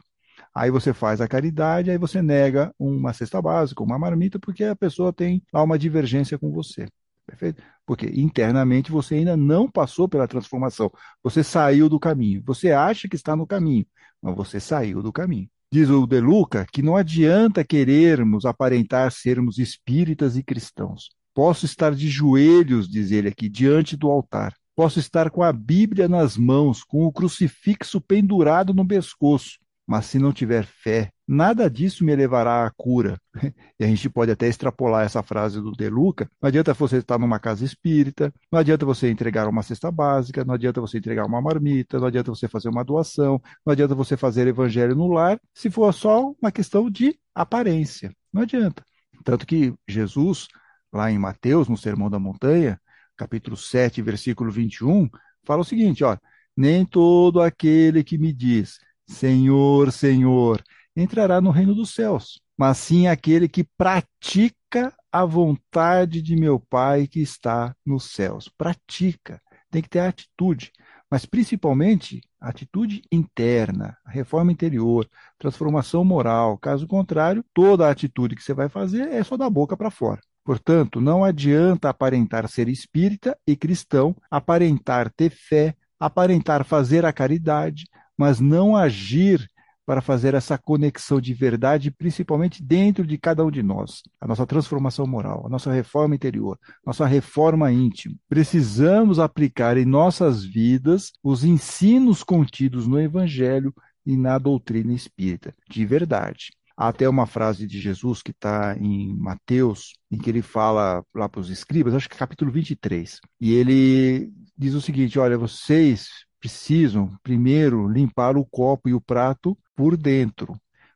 Aí 0.55 0.71
você 0.71 0.93
faz 0.93 1.19
a 1.19 1.27
caridade, 1.27 1.91
aí 1.91 1.97
você 1.97 2.21
nega 2.21 2.73
uma 2.79 3.11
cesta 3.11 3.41
básica, 3.41 3.83
uma 3.83 3.99
marmita, 3.99 4.39
porque 4.39 4.63
a 4.63 4.75
pessoa 4.75 5.11
tem 5.11 5.43
lá 5.51 5.61
uma 5.61 5.77
divergência 5.77 6.39
com 6.39 6.49
você. 6.49 6.87
Perfeito? 7.27 7.61
Porque 7.85 8.05
internamente 8.15 8.91
você 8.91 9.15
ainda 9.15 9.35
não 9.35 9.69
passou 9.69 10.07
pela 10.07 10.27
transformação. 10.27 10.89
Você 11.21 11.43
saiu 11.43 11.89
do 11.89 11.99
caminho. 11.99 12.41
Você 12.45 12.71
acha 12.71 13.09
que 13.09 13.15
está 13.15 13.35
no 13.35 13.45
caminho, 13.45 13.85
mas 14.21 14.35
você 14.35 14.59
saiu 14.59 15.03
do 15.03 15.11
caminho. 15.11 15.49
Diz 15.71 15.89
o 15.89 16.07
De 16.07 16.21
Luca 16.21 16.65
que 16.71 16.81
não 16.81 16.95
adianta 16.95 17.65
querermos 17.65 18.45
aparentar 18.45 19.11
sermos 19.11 19.57
espíritas 19.57 20.37
e 20.37 20.43
cristãos. 20.43 21.09
Posso 21.33 21.65
estar 21.65 21.93
de 21.93 22.07
joelhos, 22.07 22.87
diz 22.87 23.11
ele 23.11 23.27
aqui, 23.27 23.49
diante 23.49 23.97
do 23.97 24.09
altar. 24.09 24.55
Posso 24.73 24.99
estar 24.99 25.29
com 25.29 25.43
a 25.43 25.51
Bíblia 25.51 26.07
nas 26.07 26.37
mãos, 26.37 26.81
com 26.81 27.05
o 27.05 27.11
crucifixo 27.11 27.99
pendurado 27.99 28.73
no 28.73 28.87
pescoço. 28.87 29.57
Mas 29.87 30.07
se 30.07 30.17
não 30.17 30.33
tiver 30.33 30.65
fé, 30.65 31.11
nada 31.27 31.69
disso 31.69 32.03
me 32.03 32.15
levará 32.15 32.65
à 32.65 32.71
cura. 32.71 33.19
E 33.77 33.83
a 33.83 33.87
gente 33.87 34.09
pode 34.09 34.31
até 34.31 34.47
extrapolar 34.47 35.05
essa 35.05 35.21
frase 35.21 35.59
do 35.59 35.73
De 35.73 35.89
Luca. 35.89 36.29
Não 36.41 36.47
adianta 36.47 36.73
você 36.73 36.97
estar 36.97 37.19
numa 37.19 37.37
casa 37.39 37.65
espírita, 37.65 38.33
não 38.49 38.57
adianta 38.57 38.85
você 38.85 39.09
entregar 39.11 39.49
uma 39.49 39.61
cesta 39.61 39.91
básica, 39.91 40.45
não 40.45 40.53
adianta 40.53 40.79
você 40.79 40.97
entregar 40.97 41.25
uma 41.25 41.41
marmita, 41.41 41.99
não 41.99 42.07
adianta 42.07 42.31
você 42.31 42.47
fazer 42.47 42.69
uma 42.69 42.85
doação, 42.85 43.41
não 43.65 43.73
adianta 43.73 43.93
você 43.93 44.15
fazer 44.15 44.47
evangelho 44.47 44.95
no 44.95 45.09
lar, 45.09 45.37
se 45.53 45.69
for 45.69 45.93
só 45.93 46.31
uma 46.41 46.51
questão 46.53 46.89
de 46.89 47.19
aparência. 47.33 48.15
Não 48.31 48.43
adianta. 48.43 48.81
Tanto 49.25 49.45
que 49.45 49.73
Jesus, 49.85 50.47
lá 50.93 51.11
em 51.11 51.19
Mateus, 51.19 51.67
no 51.67 51.75
Sermão 51.75 52.09
da 52.09 52.17
Montanha, 52.17 52.79
capítulo 53.17 53.57
7, 53.57 54.01
versículo 54.01 54.49
21, 54.51 55.09
fala 55.43 55.61
o 55.61 55.65
seguinte, 55.65 56.03
ó, 56.03 56.17
nem 56.55 56.85
todo 56.85 57.41
aquele 57.41 58.03
que 58.03 58.17
me 58.17 58.31
diz, 58.31 58.79
Senhor, 59.07 59.91
Senhor, 59.91 60.63
entrará 60.95 61.39
no 61.39 61.51
reino 61.51 61.75
dos 61.75 61.93
céus, 61.93 62.41
mas 62.57 62.77
sim 62.77 63.07
aquele 63.07 63.47
que 63.47 63.63
pratica 63.77 64.93
a 65.11 65.25
vontade 65.25 66.21
de 66.21 66.35
meu 66.35 66.59
Pai 66.59 67.07
que 67.07 67.21
está 67.21 67.75
nos 67.85 68.11
céus. 68.11 68.49
Pratica, 68.49 69.41
tem 69.69 69.81
que 69.81 69.89
ter 69.89 69.99
atitude, 69.99 70.71
mas 71.09 71.25
principalmente 71.25 72.21
atitude 72.39 73.01
interna, 73.11 73.97
reforma 74.05 74.51
interior, 74.51 75.07
transformação 75.37 76.03
moral. 76.03 76.57
Caso 76.57 76.87
contrário, 76.87 77.43
toda 77.53 77.87
a 77.87 77.91
atitude 77.91 78.35
que 78.35 78.43
você 78.43 78.53
vai 78.53 78.69
fazer 78.69 79.09
é 79.09 79.23
só 79.23 79.37
da 79.37 79.49
boca 79.49 79.77
para 79.77 79.91
fora. 79.91 80.21
Portanto, 80.43 81.01
não 81.01 81.23
adianta 81.23 81.89
aparentar 81.89 82.47
ser 82.47 82.69
espírita 82.69 83.37
e 83.47 83.55
cristão, 83.55 84.15
aparentar 84.29 85.11
ter 85.11 85.31
fé, 85.31 85.75
aparentar 85.99 86.63
fazer 86.63 87.03
a 87.03 87.11
caridade, 87.11 87.85
mas 88.17 88.39
não 88.39 88.75
agir 88.75 89.49
para 89.85 90.01
fazer 90.01 90.33
essa 90.33 90.57
conexão 90.57 91.21
de 91.21 91.33
verdade, 91.33 91.91
principalmente 91.91 92.63
dentro 92.63 93.05
de 93.05 93.17
cada 93.17 93.45
um 93.45 93.51
de 93.51 93.61
nós, 93.61 94.01
a 94.19 94.27
nossa 94.27 94.45
transformação 94.45 95.05
moral, 95.05 95.45
a 95.45 95.49
nossa 95.49 95.71
reforma 95.71 96.15
interior, 96.15 96.57
nossa 96.85 97.05
reforma 97.05 97.71
íntima. 97.71 98.15
Precisamos 98.27 99.19
aplicar 99.19 99.77
em 99.77 99.85
nossas 99.85 100.43
vidas 100.43 101.11
os 101.23 101.43
ensinos 101.43 102.23
contidos 102.23 102.87
no 102.87 102.99
Evangelho 102.99 103.73
e 104.05 104.17
na 104.17 104.37
doutrina 104.37 104.93
espírita, 104.93 105.53
de 105.69 105.85
verdade. 105.85 106.51
Há 106.77 106.89
até 106.89 107.07
uma 107.07 107.25
frase 107.25 107.65
de 107.65 107.79
Jesus 107.79 108.21
que 108.21 108.31
está 108.31 108.75
em 108.77 109.15
Mateus, 109.15 109.93
em 110.11 110.17
que 110.17 110.29
ele 110.29 110.41
fala 110.41 111.03
lá 111.13 111.29
para 111.29 111.39
os 111.39 111.49
escribas, 111.49 111.93
acho 111.93 112.09
que 112.09 112.15
é 112.15 112.19
capítulo 112.19 112.51
23, 112.51 113.21
e 113.39 113.53
ele 113.53 114.29
diz 114.57 114.73
o 114.73 114.81
seguinte: 114.81 115.17
Olha, 115.17 115.37
vocês 115.37 116.24
precisam 116.45 117.09
primeiro 117.23 117.87
limpar 117.87 118.37
o 118.37 118.45
copo 118.45 118.87
e 118.87 118.93
o 118.93 119.01
prato 119.01 119.57
por 119.75 119.97
dentro, 119.97 120.53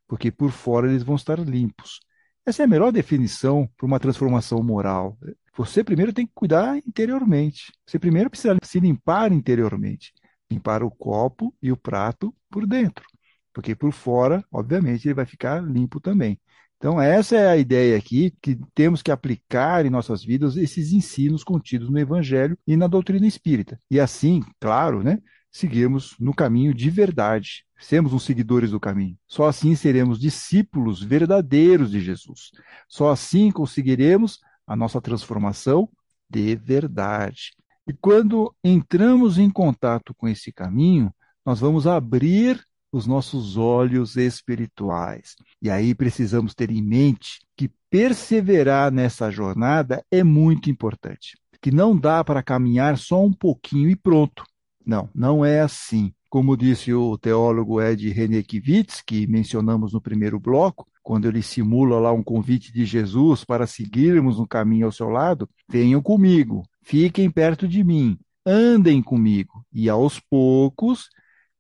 porque 0.08 0.30
por 0.30 0.52
fora 0.52 0.88
eles 0.88 1.02
vão 1.02 1.16
estar 1.16 1.40
limpos. 1.40 2.00
Essa 2.46 2.62
é 2.62 2.66
a 2.66 2.68
melhor 2.68 2.92
definição 2.92 3.68
para 3.76 3.88
uma 3.88 4.00
transformação 4.00 4.62
moral. 4.62 5.18
Você 5.58 5.84
primeiro 5.84 6.14
tem 6.14 6.28
que 6.28 6.34
cuidar 6.36 6.78
interiormente. 6.78 7.74
Você 7.84 7.98
primeiro 7.98 8.30
precisa 8.30 8.56
se 8.62 8.80
limpar 8.80 9.32
interiormente. 9.32 10.14
Limpar 10.52 10.84
o 10.84 10.92
copo 10.92 11.52
e 11.64 11.72
o 11.72 11.78
prato 11.78 12.32
por 12.48 12.68
dentro. 12.68 13.04
Porque 13.52 13.74
por 13.74 13.92
fora, 13.92 14.46
obviamente, 14.52 15.08
ele 15.08 15.16
vai 15.16 15.26
ficar 15.26 15.64
limpo 15.64 16.00
também. 16.00 16.40
Então, 16.78 17.02
essa 17.02 17.36
é 17.36 17.48
a 17.50 17.58
ideia 17.58 17.98
aqui, 17.98 18.34
que 18.42 18.58
temos 18.76 19.02
que 19.02 19.12
aplicar 19.12 19.84
em 19.86 19.90
nossas 19.90 20.24
vidas 20.24 20.56
esses 20.56 20.94
ensinos 20.94 21.44
contidos 21.44 21.90
no 21.90 22.00
Evangelho 22.00 22.58
e 22.68 22.78
na 22.78 22.86
doutrina 22.88 23.28
espírita. 23.28 23.82
E 23.92 24.00
assim, 24.00 24.42
claro, 24.60 25.04
né, 25.04 25.20
seguirmos 25.52 26.16
no 26.20 26.34
caminho 26.34 26.74
de 26.74 26.90
verdade, 26.90 27.66
sermos 27.80 28.14
os 28.14 28.24
seguidores 28.24 28.72
do 28.72 28.80
caminho. 28.80 29.18
Só 29.28 29.48
assim 29.48 29.76
seremos 29.76 30.20
discípulos 30.20 31.02
verdadeiros 31.02 31.92
de 31.92 32.00
Jesus. 32.00 32.52
Só 32.88 33.10
assim 33.10 33.52
conseguiremos 33.52 34.40
a 34.68 34.76
nossa 34.76 35.02
transformação 35.02 35.90
de 36.30 36.56
verdade. 36.56 37.54
E 37.88 37.94
quando 37.94 38.54
entramos 38.64 39.40
em 39.40 39.50
contato 39.50 40.14
com 40.14 40.28
esse 40.28 40.52
caminho, 40.52 41.12
nós 41.44 41.60
vamos 41.60 41.88
abrir 41.88 42.64
os 42.92 43.06
nossos 43.08 43.58
olhos 43.58 44.16
espirituais. 44.16 45.36
E 45.62 45.70
aí 45.70 45.94
precisamos 45.96 46.54
ter 46.54 46.72
em 46.72 46.82
mente 46.82 47.40
que 47.56 47.72
perseverar 47.90 48.92
nessa 48.92 49.32
jornada 49.32 50.04
é 50.12 50.24
muito 50.24 50.70
importante. 50.70 51.38
Que 51.62 51.72
não 51.72 51.98
dá 51.98 52.24
para 52.24 52.44
caminhar 52.44 52.98
só 52.98 53.24
um 53.24 53.34
pouquinho 53.34 53.90
e 53.90 53.96
pronto. 53.96 54.44
Não, 54.90 55.08
não 55.14 55.46
é 55.46 55.62
assim. 55.62 56.12
Como 56.32 56.58
disse 56.58 56.92
o 56.92 57.16
teólogo 57.16 57.80
Ed 57.80 58.10
Renekiewicz, 58.10 59.04
que 59.06 59.28
mencionamos 59.28 59.94
no 59.94 60.02
primeiro 60.02 60.40
bloco, 60.40 60.88
quando 61.04 61.28
ele 61.28 61.44
simula 61.44 62.00
lá 62.00 62.12
um 62.12 62.24
convite 62.24 62.74
de 62.74 62.86
Jesus 62.86 63.46
para 63.46 63.68
seguirmos 63.68 64.40
no 64.40 64.48
caminho 64.48 64.88
ao 64.88 64.92
seu 64.92 65.08
lado, 65.08 65.48
venham 65.70 66.02
comigo, 66.02 66.64
fiquem 66.82 67.30
perto 67.30 67.68
de 67.68 67.84
mim, 67.84 68.18
andem 68.44 69.00
comigo, 69.00 69.64
e 69.72 69.88
aos 69.88 70.20
poucos 70.20 71.10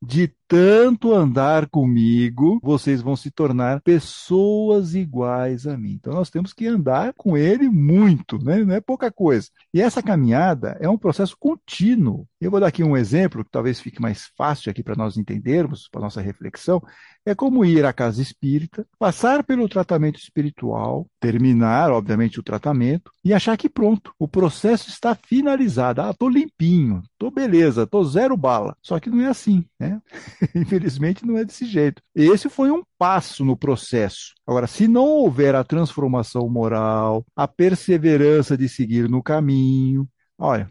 de 0.01 0.33
tanto 0.49 1.13
andar 1.13 1.69
comigo, 1.69 2.59
vocês 2.63 3.03
vão 3.03 3.15
se 3.15 3.29
tornar 3.29 3.81
pessoas 3.81 4.95
iguais 4.95 5.67
a 5.67 5.77
mim. 5.77 5.91
Então 5.91 6.11
nós 6.11 6.31
temos 6.31 6.53
que 6.53 6.65
andar 6.65 7.13
com 7.15 7.37
ele 7.37 7.69
muito, 7.69 8.43
né? 8.43 8.65
não 8.65 8.73
é 8.73 8.81
pouca 8.81 9.11
coisa. 9.11 9.47
E 9.71 9.79
essa 9.79 10.01
caminhada 10.01 10.75
é 10.81 10.89
um 10.89 10.97
processo 10.97 11.37
contínuo. 11.39 12.27
Eu 12.41 12.49
vou 12.49 12.59
dar 12.59 12.65
aqui 12.65 12.83
um 12.83 12.97
exemplo 12.97 13.45
que 13.45 13.51
talvez 13.51 13.79
fique 13.79 14.01
mais 14.01 14.31
fácil 14.35 14.71
aqui 14.71 14.81
para 14.81 14.95
nós 14.95 15.17
entendermos, 15.17 15.87
para 15.87 16.01
nossa 16.01 16.19
reflexão. 16.19 16.81
É 17.23 17.35
como 17.35 17.63
ir 17.63 17.85
à 17.85 17.93
casa 17.93 18.19
espírita, 18.19 18.87
passar 18.97 19.43
pelo 19.43 19.69
tratamento 19.69 20.17
espiritual, 20.17 21.05
terminar, 21.19 21.91
obviamente, 21.91 22.39
o 22.39 22.43
tratamento 22.43 23.11
e 23.23 23.33
achar 23.35 23.55
que 23.55 23.69
pronto, 23.69 24.11
o 24.17 24.27
processo 24.27 24.89
está 24.89 25.13
finalizado. 25.13 26.01
Ah, 26.01 26.09
estou 26.09 26.27
limpinho, 26.27 27.03
estou 27.11 27.29
beleza, 27.29 27.83
estou 27.83 28.03
zero 28.03 28.35
bala. 28.35 28.75
Só 28.81 28.99
que 28.99 29.11
não 29.11 29.21
é 29.21 29.27
assim, 29.27 29.63
né? 29.79 30.01
Infelizmente 30.55 31.25
não 31.25 31.37
é 31.37 31.45
desse 31.45 31.65
jeito. 31.65 32.01
Esse 32.15 32.49
foi 32.49 32.71
um 32.71 32.83
passo 32.97 33.43
no 33.43 33.57
processo. 33.57 34.33
Agora, 34.45 34.67
se 34.67 34.87
não 34.87 35.05
houver 35.05 35.55
a 35.55 35.63
transformação 35.63 36.49
moral, 36.49 37.25
a 37.35 37.47
perseverança 37.47 38.57
de 38.57 38.67
seguir 38.69 39.09
no 39.09 39.21
caminho, 39.21 40.07
olha, 40.37 40.69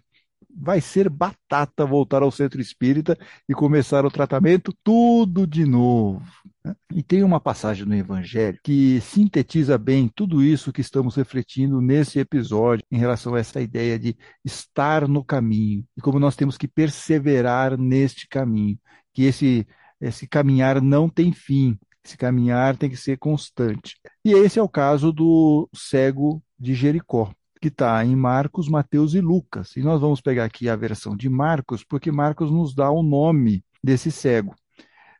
vai 0.60 0.80
ser 0.80 1.08
batata 1.08 1.86
voltar 1.86 2.22
ao 2.22 2.30
centro 2.30 2.60
espírita 2.60 3.16
e 3.48 3.54
começar 3.54 4.04
o 4.04 4.10
tratamento 4.10 4.74
tudo 4.82 5.46
de 5.46 5.64
novo. 5.64 6.22
Né? 6.64 6.74
E 6.92 7.02
tem 7.02 7.22
uma 7.22 7.40
passagem 7.40 7.84
no 7.84 7.94
Evangelho 7.94 8.58
que 8.62 9.00
sintetiza 9.00 9.78
bem 9.78 10.10
tudo 10.12 10.42
isso 10.42 10.72
que 10.72 10.80
estamos 10.80 11.14
refletindo 11.14 11.80
nesse 11.80 12.18
episódio 12.18 12.84
em 12.90 12.98
relação 12.98 13.34
a 13.34 13.38
essa 13.38 13.60
ideia 13.60 13.98
de 13.98 14.16
estar 14.44 15.06
no 15.06 15.24
caminho 15.24 15.84
e 15.96 16.00
como 16.00 16.18
nós 16.18 16.34
temos 16.34 16.56
que 16.58 16.66
perseverar 16.66 17.78
neste 17.78 18.26
caminho, 18.26 18.78
que 19.18 19.24
esse, 19.24 19.66
esse 20.00 20.28
caminhar 20.28 20.80
não 20.80 21.08
tem 21.08 21.32
fim, 21.32 21.76
esse 22.04 22.16
caminhar 22.16 22.76
tem 22.76 22.88
que 22.88 22.96
ser 22.96 23.18
constante. 23.18 23.96
E 24.24 24.30
esse 24.30 24.60
é 24.60 24.62
o 24.62 24.68
caso 24.68 25.12
do 25.12 25.68
cego 25.74 26.40
de 26.56 26.72
Jericó. 26.72 27.32
que 27.60 27.66
está 27.66 28.04
em 28.04 28.14
Marcos, 28.14 28.68
Mateus 28.68 29.14
e 29.14 29.20
Lucas. 29.20 29.74
E 29.74 29.80
nós 29.80 30.00
vamos 30.00 30.20
pegar 30.20 30.44
aqui 30.44 30.68
a 30.68 30.76
versão 30.76 31.16
de 31.16 31.28
Marcos, 31.28 31.82
porque 31.82 32.12
Marcos 32.12 32.52
nos 32.52 32.72
dá 32.76 32.88
o 32.88 33.02
nome 33.02 33.64
desse 33.82 34.12
cego. 34.12 34.54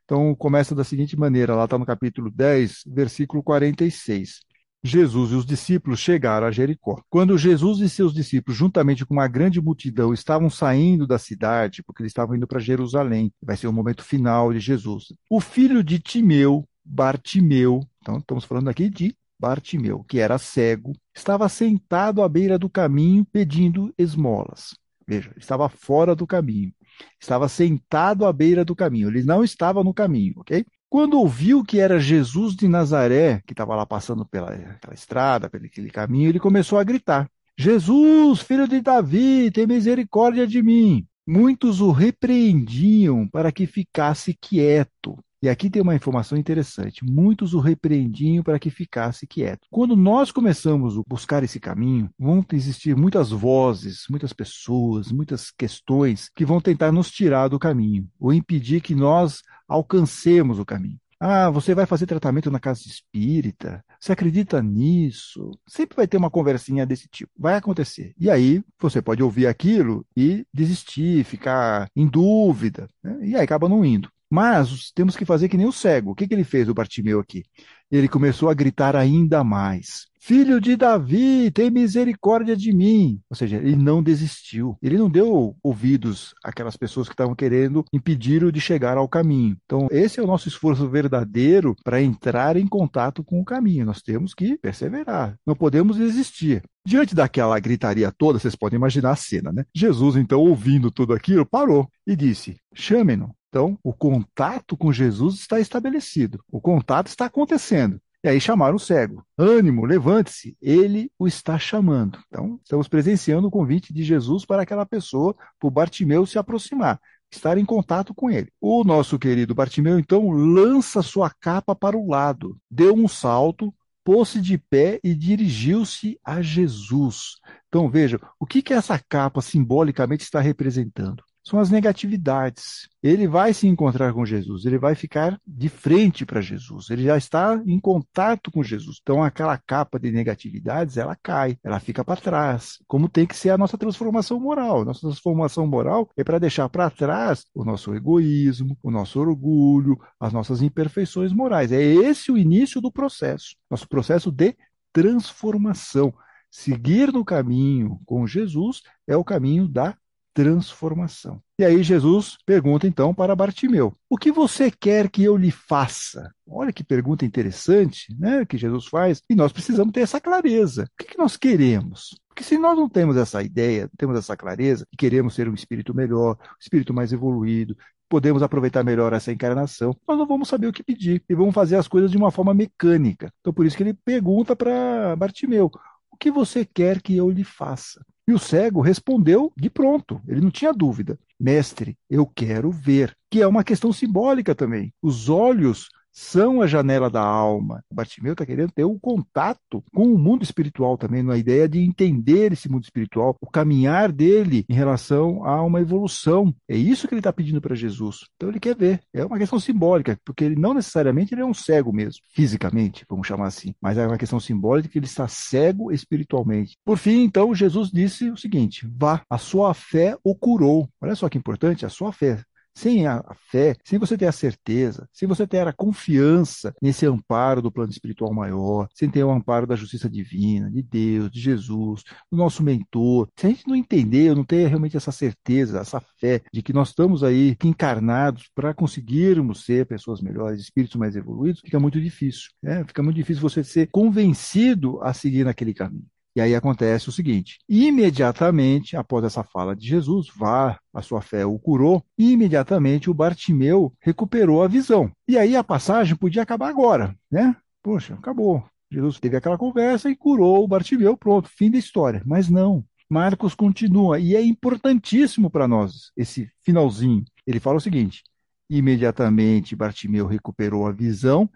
Então, 0.05 0.33
começa 0.33 0.73
da 0.73 0.85
seguinte 0.85 1.19
maneira, 1.19 1.53
lá 1.53 1.65
está 1.65 1.77
no 1.77 1.85
capítulo 1.85 2.31
10, 2.31 2.83
versículo 2.87 3.43
46. 3.43 4.39
Jesus 4.83 5.31
e 5.31 5.35
os 5.35 5.45
discípulos 5.45 5.99
chegaram 5.99 6.47
a 6.47 6.51
Jericó. 6.51 7.01
Quando 7.09 7.37
Jesus 7.37 7.79
e 7.79 7.89
seus 7.89 8.13
discípulos, 8.13 8.57
juntamente 8.57 9.05
com 9.05 9.13
uma 9.13 9.27
grande 9.27 9.61
multidão, 9.61 10.13
estavam 10.13 10.49
saindo 10.49 11.05
da 11.05 11.17
cidade, 11.17 11.83
porque 11.83 12.01
eles 12.01 12.11
estavam 12.11 12.35
indo 12.35 12.47
para 12.47 12.59
Jerusalém, 12.59 13.31
vai 13.41 13.57
ser 13.57 13.67
o 13.67 13.73
momento 13.73 14.03
final 14.03 14.53
de 14.53 14.59
Jesus. 14.59 15.13
O 15.29 15.41
filho 15.41 15.83
de 15.83 15.99
Timeu, 15.99 16.67
Bartimeu, 16.83 17.81
então 18.01 18.17
estamos 18.17 18.45
falando 18.45 18.69
aqui 18.69 18.89
de 18.89 19.15
Bartimeu, 19.39 20.03
que 20.03 20.19
era 20.19 20.37
cego, 20.37 20.93
estava 21.15 21.47
sentado 21.49 22.21
à 22.21 22.29
beira 22.29 22.57
do 22.57 22.69
caminho 22.69 23.25
pedindo 23.25 23.93
esmolas. 23.97 24.75
Veja, 25.07 25.33
estava 25.37 25.67
fora 25.69 26.15
do 26.15 26.27
caminho. 26.27 26.71
Estava 27.19 27.47
sentado 27.47 28.25
à 28.25 28.33
beira 28.33 28.63
do 28.63 28.75
caminho. 28.75 29.07
Ele 29.07 29.23
não 29.23 29.43
estava 29.43 29.83
no 29.83 29.93
caminho, 29.93 30.35
ok? 30.37 30.65
Quando 30.89 31.19
ouviu 31.19 31.63
que 31.63 31.79
era 31.79 31.99
Jesus 31.99 32.55
de 32.55 32.67
Nazaré, 32.67 33.43
que 33.45 33.53
estava 33.53 33.75
lá 33.75 33.85
passando 33.85 34.25
pela 34.25 34.51
estrada, 34.91 35.49
pelo 35.49 35.65
aquele 35.65 35.91
caminho, 35.91 36.29
ele 36.29 36.39
começou 36.39 36.79
a 36.79 36.83
gritar: 36.83 37.29
Jesus, 37.57 38.41
filho 38.41 38.67
de 38.67 38.81
Davi, 38.81 39.51
tem 39.51 39.67
misericórdia 39.67 40.47
de 40.47 40.63
mim. 40.63 41.05
Muitos 41.27 41.79
o 41.79 41.91
repreendiam 41.91 43.27
para 43.27 43.51
que 43.51 43.67
ficasse 43.67 44.33
quieto. 44.33 45.17
E 45.41 45.47
aqui 45.47 45.69
tem 45.69 45.81
uma 45.81 45.95
informação 45.95 46.37
interessante. 46.37 47.05
Muitos 47.05 47.53
o 47.53 47.59
repreendiam 47.59 48.43
para 48.43 48.59
que 48.59 48.69
ficasse 48.69 49.25
quieto. 49.25 49.67
Quando 49.71 49.95
nós 49.95 50.31
começamos 50.31 50.97
a 50.97 51.01
buscar 51.07 51.43
esse 51.43 51.59
caminho, 51.59 52.09
vão 52.19 52.45
existir 52.51 52.95
muitas 52.95 53.31
vozes, 53.31 54.05
muitas 54.09 54.33
pessoas, 54.33 55.11
muitas 55.11 55.49
questões 55.49 56.29
que 56.35 56.45
vão 56.45 56.59
tentar 56.59 56.91
nos 56.91 57.09
tirar 57.09 57.47
do 57.47 57.57
caminho 57.57 58.07
ou 58.19 58.33
impedir 58.33 58.81
que 58.81 58.93
nós 58.93 59.41
alcancemos 59.67 60.59
o 60.59 60.65
caminho. 60.65 60.99
Ah, 61.21 61.49
você 61.49 61.75
vai 61.75 61.85
fazer 61.85 62.05
tratamento 62.05 62.49
na 62.49 62.61
casa 62.61 62.81
espírita? 62.85 63.83
Você 63.99 64.13
acredita 64.13 64.61
nisso? 64.61 65.51
Sempre 65.67 65.97
vai 65.97 66.07
ter 66.07 66.15
uma 66.15 66.29
conversinha 66.29 66.85
desse 66.85 67.09
tipo. 67.09 67.31
Vai 67.37 67.55
acontecer. 67.55 68.13
E 68.17 68.29
aí 68.29 68.63
você 68.79 69.01
pode 69.01 69.21
ouvir 69.21 69.45
aquilo 69.45 70.05
e 70.15 70.45
desistir, 70.53 71.25
ficar 71.25 71.89
em 71.93 72.07
dúvida, 72.07 72.87
né? 73.03 73.19
e 73.21 73.35
aí 73.35 73.43
acaba 73.43 73.67
não 73.67 73.83
indo. 73.83 74.09
Mas 74.29 74.91
temos 74.93 75.15
que 75.15 75.25
fazer 75.25 75.49
que 75.49 75.57
nem 75.57 75.65
o 75.65 75.71
cego. 75.71 76.11
O 76.11 76.15
que, 76.15 76.27
que 76.27 76.33
ele 76.33 76.43
fez, 76.43 76.69
o 76.69 76.73
Bartimeu 76.73 77.19
aqui? 77.19 77.43
Ele 77.91 78.07
começou 78.07 78.49
a 78.49 78.53
gritar 78.53 78.95
ainda 78.95 79.43
mais: 79.43 80.05
Filho 80.19 80.59
de 80.59 80.75
Davi, 80.75 81.49
tem 81.49 81.71
misericórdia 81.71 82.55
de 82.55 82.71
mim. 82.71 83.19
Ou 83.29 83.35
seja, 83.35 83.55
ele 83.55 83.75
não 83.75 84.03
desistiu. 84.03 84.77
Ele 84.81 84.97
não 84.97 85.09
deu 85.09 85.55
ouvidos 85.63 86.35
àquelas 86.43 86.77
pessoas 86.77 87.07
que 87.07 87.13
estavam 87.13 87.33
querendo 87.33 87.83
impedir-o 87.91 88.51
de 88.51 88.59
chegar 88.59 88.97
ao 88.97 89.07
caminho. 89.07 89.57
Então, 89.65 89.87
esse 89.89 90.19
é 90.19 90.23
o 90.23 90.27
nosso 90.27 90.47
esforço 90.47 90.87
verdadeiro 90.87 91.75
para 91.83 92.01
entrar 92.01 92.57
em 92.57 92.67
contato 92.67 93.23
com 93.23 93.39
o 93.39 93.45
caminho. 93.45 93.85
Nós 93.85 94.01
temos 94.01 94.33
que 94.33 94.57
perseverar. 94.57 95.35
Não 95.47 95.55
podemos 95.55 95.97
desistir. 95.97 96.61
Diante 96.85 97.15
daquela 97.15 97.57
gritaria 97.59 98.11
toda, 98.11 98.37
vocês 98.39 98.55
podem 98.55 98.77
imaginar 98.77 99.11
a 99.11 99.15
cena, 99.15 99.51
né? 99.51 99.65
Jesus, 99.73 100.15
então, 100.15 100.39
ouvindo 100.41 100.91
tudo 100.91 101.13
aquilo, 101.13 101.45
parou 101.45 101.87
e 102.05 102.15
disse: 102.15 102.57
Chame-no. 102.73 103.33
Então, 103.49 103.77
o 103.83 103.91
contato 103.91 104.77
com 104.77 104.93
Jesus 104.93 105.35
está 105.35 105.59
estabelecido, 105.59 106.43
o 106.51 106.61
contato 106.61 107.07
está 107.07 107.25
acontecendo. 107.25 107.99
E 108.23 108.27
aí 108.27 108.39
chamaram 108.39 108.75
o 108.75 108.79
cego. 108.79 109.25
Ânimo, 109.37 109.85
levante-se, 109.85 110.57
ele 110.61 111.09
o 111.17 111.25
está 111.25 111.57
chamando. 111.57 112.19
Então, 112.27 112.59
estamos 112.61 112.87
presenciando 112.87 113.47
o 113.47 113.51
convite 113.51 113.93
de 113.93 114.03
Jesus 114.03 114.45
para 114.45 114.63
aquela 114.63 114.85
pessoa, 114.85 115.33
para 115.57 115.67
o 115.67 115.71
Bartimeu 115.71 116.25
se 116.25 116.37
aproximar, 116.37 116.99
estar 117.31 117.57
em 117.57 117.63
contato 117.63 118.13
com 118.13 118.29
ele. 118.29 118.51
O 118.59 118.83
nosso 118.83 119.17
querido 119.17 119.55
Bartimeu, 119.55 119.97
então, 119.97 120.29
lança 120.31 121.01
sua 121.01 121.29
capa 121.29 121.73
para 121.73 121.97
o 121.97 122.09
lado, 122.09 122.57
deu 122.69 122.93
um 122.93 123.07
salto, 123.07 123.73
pôs-se 124.03 124.41
de 124.41 124.57
pé 124.57 124.99
e 125.01 125.15
dirigiu-se 125.15 126.19
a 126.23 126.41
Jesus. 126.41 127.37
Então, 127.69 127.89
veja, 127.89 128.19
o 128.37 128.45
que, 128.45 128.61
que 128.61 128.73
essa 128.73 128.99
capa 128.99 129.41
simbolicamente 129.41 130.23
está 130.23 130.41
representando? 130.41 131.23
São 131.49 131.59
as 131.59 131.69
negatividades. 131.69 132.87
Ele 133.01 133.27
vai 133.27 133.53
se 133.53 133.67
encontrar 133.67 134.13
com 134.13 134.25
Jesus, 134.25 134.65
ele 134.65 134.77
vai 134.77 134.93
ficar 134.93 135.39
de 135.47 135.69
frente 135.69 136.25
para 136.25 136.41
Jesus, 136.41 136.89
ele 136.89 137.03
já 137.03 137.17
está 137.17 137.61
em 137.65 137.79
contato 137.79 138.51
com 138.51 138.61
Jesus. 138.61 138.97
Então, 139.01 139.23
aquela 139.23 139.57
capa 139.57 139.99
de 139.99 140.11
negatividades, 140.11 140.97
ela 140.97 141.15
cai, 141.15 141.57
ela 141.63 141.79
fica 141.79 142.03
para 142.03 142.19
trás. 142.19 142.77
Como 142.87 143.09
tem 143.09 143.25
que 143.25 143.35
ser 143.35 143.49
a 143.49 143.57
nossa 143.57 143.77
transformação 143.77 144.39
moral. 144.39 144.85
Nossa 144.85 145.01
transformação 145.01 145.65
moral 145.65 146.09
é 146.15 146.23
para 146.23 146.39
deixar 146.39 146.69
para 146.69 146.89
trás 146.89 147.45
o 147.53 147.63
nosso 147.63 147.93
egoísmo, 147.95 148.77
o 148.83 148.91
nosso 148.91 149.19
orgulho, 149.19 149.99
as 150.19 150.33
nossas 150.33 150.61
imperfeições 150.61 151.33
morais. 151.33 151.71
É 151.71 151.81
esse 151.81 152.31
o 152.31 152.37
início 152.37 152.81
do 152.81 152.91
processo, 152.91 153.55
nosso 153.69 153.87
processo 153.87 154.31
de 154.31 154.55
transformação. 154.93 156.13
Seguir 156.51 157.13
no 157.13 157.23
caminho 157.23 157.99
com 158.05 158.25
Jesus 158.25 158.81
é 159.07 159.15
o 159.15 159.23
caminho 159.23 159.67
da 159.67 159.95
transformação. 160.39 161.41
E 161.59 161.65
aí 161.65 161.83
Jesus 161.83 162.37
pergunta 162.45 162.87
então 162.87 163.13
para 163.13 163.35
Bartimeu: 163.35 163.93
O 164.09 164.17
que 164.17 164.31
você 164.31 164.71
quer 164.71 165.09
que 165.09 165.21
eu 165.21 165.35
lhe 165.35 165.51
faça? 165.51 166.33
Olha 166.47 166.71
que 166.71 166.81
pergunta 166.81 167.25
interessante, 167.25 168.15
né, 168.17 168.45
que 168.45 168.57
Jesus 168.57 168.85
faz. 168.87 169.21
E 169.29 169.35
nós 169.35 169.51
precisamos 169.51 169.91
ter 169.91 169.99
essa 169.99 170.21
clareza. 170.21 170.83
O 170.83 171.03
que, 171.03 171.11
que 171.11 171.17
nós 171.17 171.35
queremos? 171.35 172.17
Porque 172.29 172.41
se 172.41 172.57
nós 172.57 172.77
não 172.77 172.87
temos 172.87 173.17
essa 173.17 173.43
ideia, 173.43 173.89
temos 173.97 174.17
essa 174.17 174.37
clareza, 174.37 174.87
e 174.93 174.95
queremos 174.95 175.35
ser 175.35 175.49
um 175.49 175.53
espírito 175.53 175.93
melhor, 175.93 176.37
um 176.41 176.55
espírito 176.61 176.93
mais 176.93 177.11
evoluído, 177.11 177.75
podemos 178.07 178.41
aproveitar 178.41 178.81
melhor 178.81 179.11
essa 179.11 179.31
encarnação, 179.31 179.93
nós 180.07 180.17
não 180.17 180.25
vamos 180.25 180.47
saber 180.47 180.67
o 180.67 180.73
que 180.73 180.81
pedir 180.81 181.21
e 181.27 181.35
vamos 181.35 181.53
fazer 181.53 181.75
as 181.75 181.87
coisas 181.87 182.09
de 182.09 182.17
uma 182.17 182.31
forma 182.31 182.53
mecânica. 182.53 183.29
Então, 183.41 183.51
por 183.51 183.65
isso 183.65 183.75
que 183.75 183.83
ele 183.83 183.93
pergunta 183.93 184.55
para 184.55 185.17
Bartimeu: 185.17 185.69
O 186.09 186.15
que 186.15 186.31
você 186.31 186.63
quer 186.63 187.01
que 187.01 187.17
eu 187.17 187.29
lhe 187.29 187.43
faça? 187.43 188.01
E 188.29 188.31
o 188.31 188.37
cego 188.37 188.79
respondeu 188.79 189.51
de 189.57 189.71
pronto, 189.71 190.21
ele 190.27 190.39
não 190.39 190.51
tinha 190.51 190.71
dúvida. 190.71 191.17
Mestre, 191.39 191.97
eu 192.07 192.27
quero 192.27 192.69
ver. 192.69 193.17
Que 193.27 193.41
é 193.41 193.47
uma 193.47 193.63
questão 193.63 193.91
simbólica 193.91 194.53
também. 194.53 194.93
Os 195.01 195.29
olhos 195.29 195.89
são 196.11 196.61
a 196.61 196.67
janela 196.67 197.09
da 197.09 197.21
alma. 197.21 197.83
O 197.89 197.95
Bartimeu 197.95 198.33
está 198.33 198.45
querendo 198.45 198.71
ter 198.71 198.85
um 198.85 198.97
contato 198.97 199.83
com 199.93 200.13
o 200.13 200.17
mundo 200.17 200.43
espiritual 200.43 200.97
também, 200.97 201.23
na 201.23 201.37
ideia 201.37 201.67
de 201.67 201.79
entender 201.79 202.51
esse 202.51 202.69
mundo 202.69 202.83
espiritual, 202.83 203.35
o 203.41 203.49
caminhar 203.49 204.11
dele 204.11 204.65
em 204.69 204.73
relação 204.73 205.45
a 205.45 205.61
uma 205.61 205.81
evolução. 205.81 206.53
É 206.67 206.75
isso 206.75 207.07
que 207.07 207.13
ele 207.13 207.19
está 207.19 207.31
pedindo 207.31 207.61
para 207.61 207.75
Jesus. 207.75 208.25
Então 208.35 208.49
ele 208.49 208.59
quer 208.59 208.75
ver. 208.75 209.01
É 209.13 209.25
uma 209.25 209.37
questão 209.37 209.59
simbólica, 209.59 210.17
porque 210.25 210.43
ele 210.43 210.55
não 210.55 210.73
necessariamente 210.73 211.33
ele 211.33 211.41
é 211.41 211.45
um 211.45 211.53
cego 211.53 211.93
mesmo, 211.93 212.21
fisicamente, 212.33 213.05
vamos 213.09 213.27
chamar 213.27 213.47
assim, 213.47 213.73
mas 213.81 213.97
é 213.97 214.05
uma 214.05 214.17
questão 214.17 214.39
simbólica 214.39 214.89
que 214.89 214.97
ele 214.97 215.05
está 215.05 215.27
cego 215.27 215.91
espiritualmente. 215.91 216.75
Por 216.85 216.97
fim, 216.97 217.23
então, 217.23 217.53
Jesus 217.53 217.89
disse 217.89 218.29
o 218.29 218.37
seguinte: 218.37 218.87
vá, 218.95 219.21
a 219.29 219.37
sua 219.37 219.73
fé 219.73 220.17
o 220.23 220.35
curou. 220.35 220.89
Olha 221.01 221.15
só 221.15 221.29
que 221.29 221.37
importante, 221.37 221.85
a 221.85 221.89
sua 221.89 222.11
fé. 222.11 222.43
Sem 222.79 223.05
a 223.05 223.21
fé, 223.51 223.75
sem 223.83 223.99
você 223.99 224.17
ter 224.17 224.27
a 224.27 224.31
certeza, 224.31 225.05
sem 225.11 225.27
você 225.27 225.45
ter 225.45 225.67
a 225.67 225.73
confiança 225.73 226.73
nesse 226.81 227.05
amparo 227.05 227.61
do 227.61 227.69
plano 227.69 227.91
espiritual 227.91 228.33
maior, 228.33 228.87
sem 228.95 229.09
ter 229.09 229.21
o 229.21 229.29
amparo 229.29 229.67
da 229.67 229.75
justiça 229.75 230.09
divina, 230.09 230.71
de 230.71 230.81
Deus, 230.81 231.29
de 231.29 231.41
Jesus, 231.41 232.03
do 232.31 232.37
nosso 232.37 232.63
mentor, 232.63 233.27
se 233.35 233.47
a 233.47 233.49
gente 233.49 233.67
não 233.67 233.75
entender, 233.75 234.33
não 234.33 234.45
ter 234.45 234.65
realmente 234.67 234.95
essa 234.95 235.11
certeza, 235.11 235.81
essa 235.81 235.99
fé 236.21 236.41
de 236.53 236.63
que 236.63 236.71
nós 236.71 236.87
estamos 236.87 237.21
aí 237.21 237.57
encarnados 237.65 238.49
para 238.55 238.73
conseguirmos 238.73 239.65
ser 239.65 239.85
pessoas 239.85 240.21
melhores, 240.21 240.61
espíritos 240.61 240.95
mais 240.95 241.17
evoluídos, 241.17 241.59
fica 241.59 241.81
muito 241.81 241.99
difícil. 241.99 242.49
Né? 242.63 242.85
Fica 242.85 243.03
muito 243.03 243.17
difícil 243.17 243.41
você 243.41 243.61
ser 243.61 243.87
convencido 243.91 245.01
a 245.01 245.13
seguir 245.13 245.43
naquele 245.43 245.73
caminho. 245.73 246.07
E 246.35 246.41
aí 246.41 246.55
acontece 246.55 247.09
o 247.09 247.11
seguinte: 247.11 247.59
imediatamente 247.67 248.95
após 248.95 249.23
essa 249.23 249.43
fala 249.43 249.75
de 249.75 249.87
Jesus, 249.87 250.27
vá, 250.35 250.79
a 250.93 251.01
sua 251.01 251.21
fé 251.21 251.45
o 251.45 251.57
curou, 251.57 252.03
imediatamente 252.17 253.09
o 253.09 253.13
Bartimeu 253.13 253.93
recuperou 253.99 254.63
a 254.63 254.67
visão. 254.67 255.11
E 255.27 255.37
aí 255.37 255.55
a 255.55 255.63
passagem 255.63 256.15
podia 256.15 256.43
acabar 256.43 256.69
agora, 256.69 257.15
né? 257.31 257.55
Poxa, 257.81 258.13
acabou. 258.13 258.63
Jesus 258.91 259.19
teve 259.19 259.37
aquela 259.37 259.57
conversa 259.57 260.09
e 260.09 260.15
curou 260.15 260.63
o 260.63 260.67
Bartimeu, 260.67 261.15
pronto, 261.17 261.49
fim 261.49 261.69
da 261.69 261.77
história. 261.77 262.23
Mas 262.25 262.49
não. 262.49 262.83
Marcos 263.09 263.55
continua, 263.55 264.19
e 264.19 264.35
é 264.35 264.41
importantíssimo 264.41 265.49
para 265.49 265.67
nós 265.67 266.11
esse 266.15 266.49
finalzinho. 266.63 267.25
Ele 267.45 267.59
fala 267.59 267.77
o 267.77 267.81
seguinte: 267.81 268.23
imediatamente 268.69 269.75
Bartimeu 269.75 270.27
recuperou 270.27 270.85
a 270.85 270.91
visão 270.91 271.49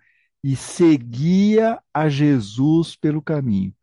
e 0.44 0.56
seguia 0.56 1.80
a 1.94 2.10
Jesus 2.10 2.96
pelo 2.96 3.22
caminho 3.22 3.74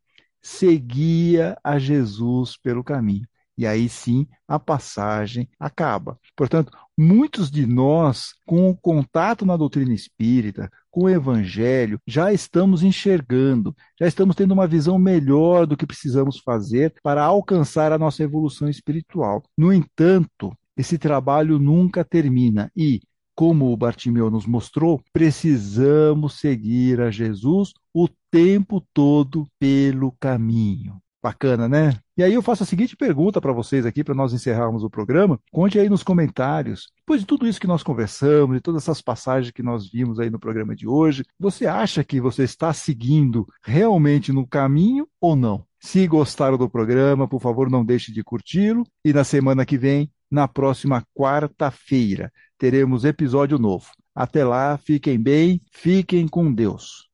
seguia 0.42 1.56
a 1.62 1.78
Jesus 1.78 2.56
pelo 2.56 2.84
caminho. 2.84 3.26
E 3.60 3.66
aí 3.66 3.90
sim 3.90 4.26
a 4.48 4.58
passagem 4.58 5.46
acaba. 5.58 6.18
Portanto, 6.34 6.72
muitos 6.96 7.50
de 7.50 7.66
nós, 7.66 8.32
com 8.46 8.70
o 8.70 8.76
contato 8.76 9.44
na 9.44 9.54
doutrina 9.54 9.92
espírita, 9.92 10.70
com 10.90 11.02
o 11.02 11.08
evangelho, 11.10 12.00
já 12.06 12.32
estamos 12.32 12.82
enxergando, 12.82 13.76
já 14.00 14.06
estamos 14.06 14.34
tendo 14.34 14.52
uma 14.52 14.66
visão 14.66 14.98
melhor 14.98 15.66
do 15.66 15.76
que 15.76 15.86
precisamos 15.86 16.38
fazer 16.38 16.94
para 17.02 17.22
alcançar 17.22 17.92
a 17.92 17.98
nossa 17.98 18.22
evolução 18.22 18.66
espiritual. 18.66 19.42
No 19.56 19.70
entanto, 19.70 20.56
esse 20.74 20.96
trabalho 20.96 21.58
nunca 21.58 22.02
termina 22.02 22.72
e, 22.74 23.02
como 23.34 23.70
o 23.70 23.76
Bartimeu 23.76 24.30
nos 24.30 24.46
mostrou, 24.46 25.02
precisamos 25.12 26.40
seguir 26.40 27.00
a 27.00 27.10
Jesus 27.10 27.74
o 27.92 28.08
tempo 28.30 28.84
todo 28.92 29.46
pelo 29.58 30.12
caminho. 30.12 31.00
Bacana, 31.22 31.68
né? 31.68 31.98
E 32.16 32.22
aí 32.22 32.32
eu 32.32 32.40
faço 32.40 32.62
a 32.62 32.66
seguinte 32.66 32.96
pergunta 32.96 33.42
para 33.42 33.52
vocês 33.52 33.84
aqui, 33.84 34.02
para 34.02 34.14
nós 34.14 34.32
encerrarmos 34.32 34.82
o 34.82 34.88
programa. 34.88 35.38
Conte 35.52 35.78
aí 35.78 35.86
nos 35.86 36.02
comentários, 36.02 36.88
depois 36.96 37.20
de 37.20 37.26
tudo 37.26 37.46
isso 37.46 37.60
que 37.60 37.66
nós 37.66 37.82
conversamos, 37.82 38.56
de 38.56 38.62
todas 38.62 38.82
essas 38.82 39.02
passagens 39.02 39.52
que 39.52 39.62
nós 39.62 39.90
vimos 39.90 40.18
aí 40.18 40.30
no 40.30 40.38
programa 40.38 40.74
de 40.74 40.88
hoje, 40.88 41.22
você 41.38 41.66
acha 41.66 42.02
que 42.02 42.22
você 42.22 42.44
está 42.44 42.72
seguindo 42.72 43.46
realmente 43.62 44.32
no 44.32 44.46
caminho 44.46 45.06
ou 45.20 45.36
não? 45.36 45.62
Se 45.78 46.06
gostaram 46.06 46.56
do 46.56 46.70
programa, 46.70 47.28
por 47.28 47.40
favor, 47.40 47.70
não 47.70 47.84
deixe 47.84 48.12
de 48.12 48.22
curti-lo. 48.22 48.86
E 49.04 49.12
na 49.12 49.24
semana 49.24 49.66
que 49.66 49.76
vem, 49.76 50.10
na 50.30 50.46
próxima 50.46 51.02
quarta-feira, 51.14 52.32
teremos 52.58 53.04
episódio 53.04 53.58
novo. 53.58 53.86
Até 54.14 54.44
lá, 54.44 54.78
fiquem 54.78 55.18
bem, 55.18 55.60
fiquem 55.70 56.28
com 56.28 56.52
Deus. 56.52 57.08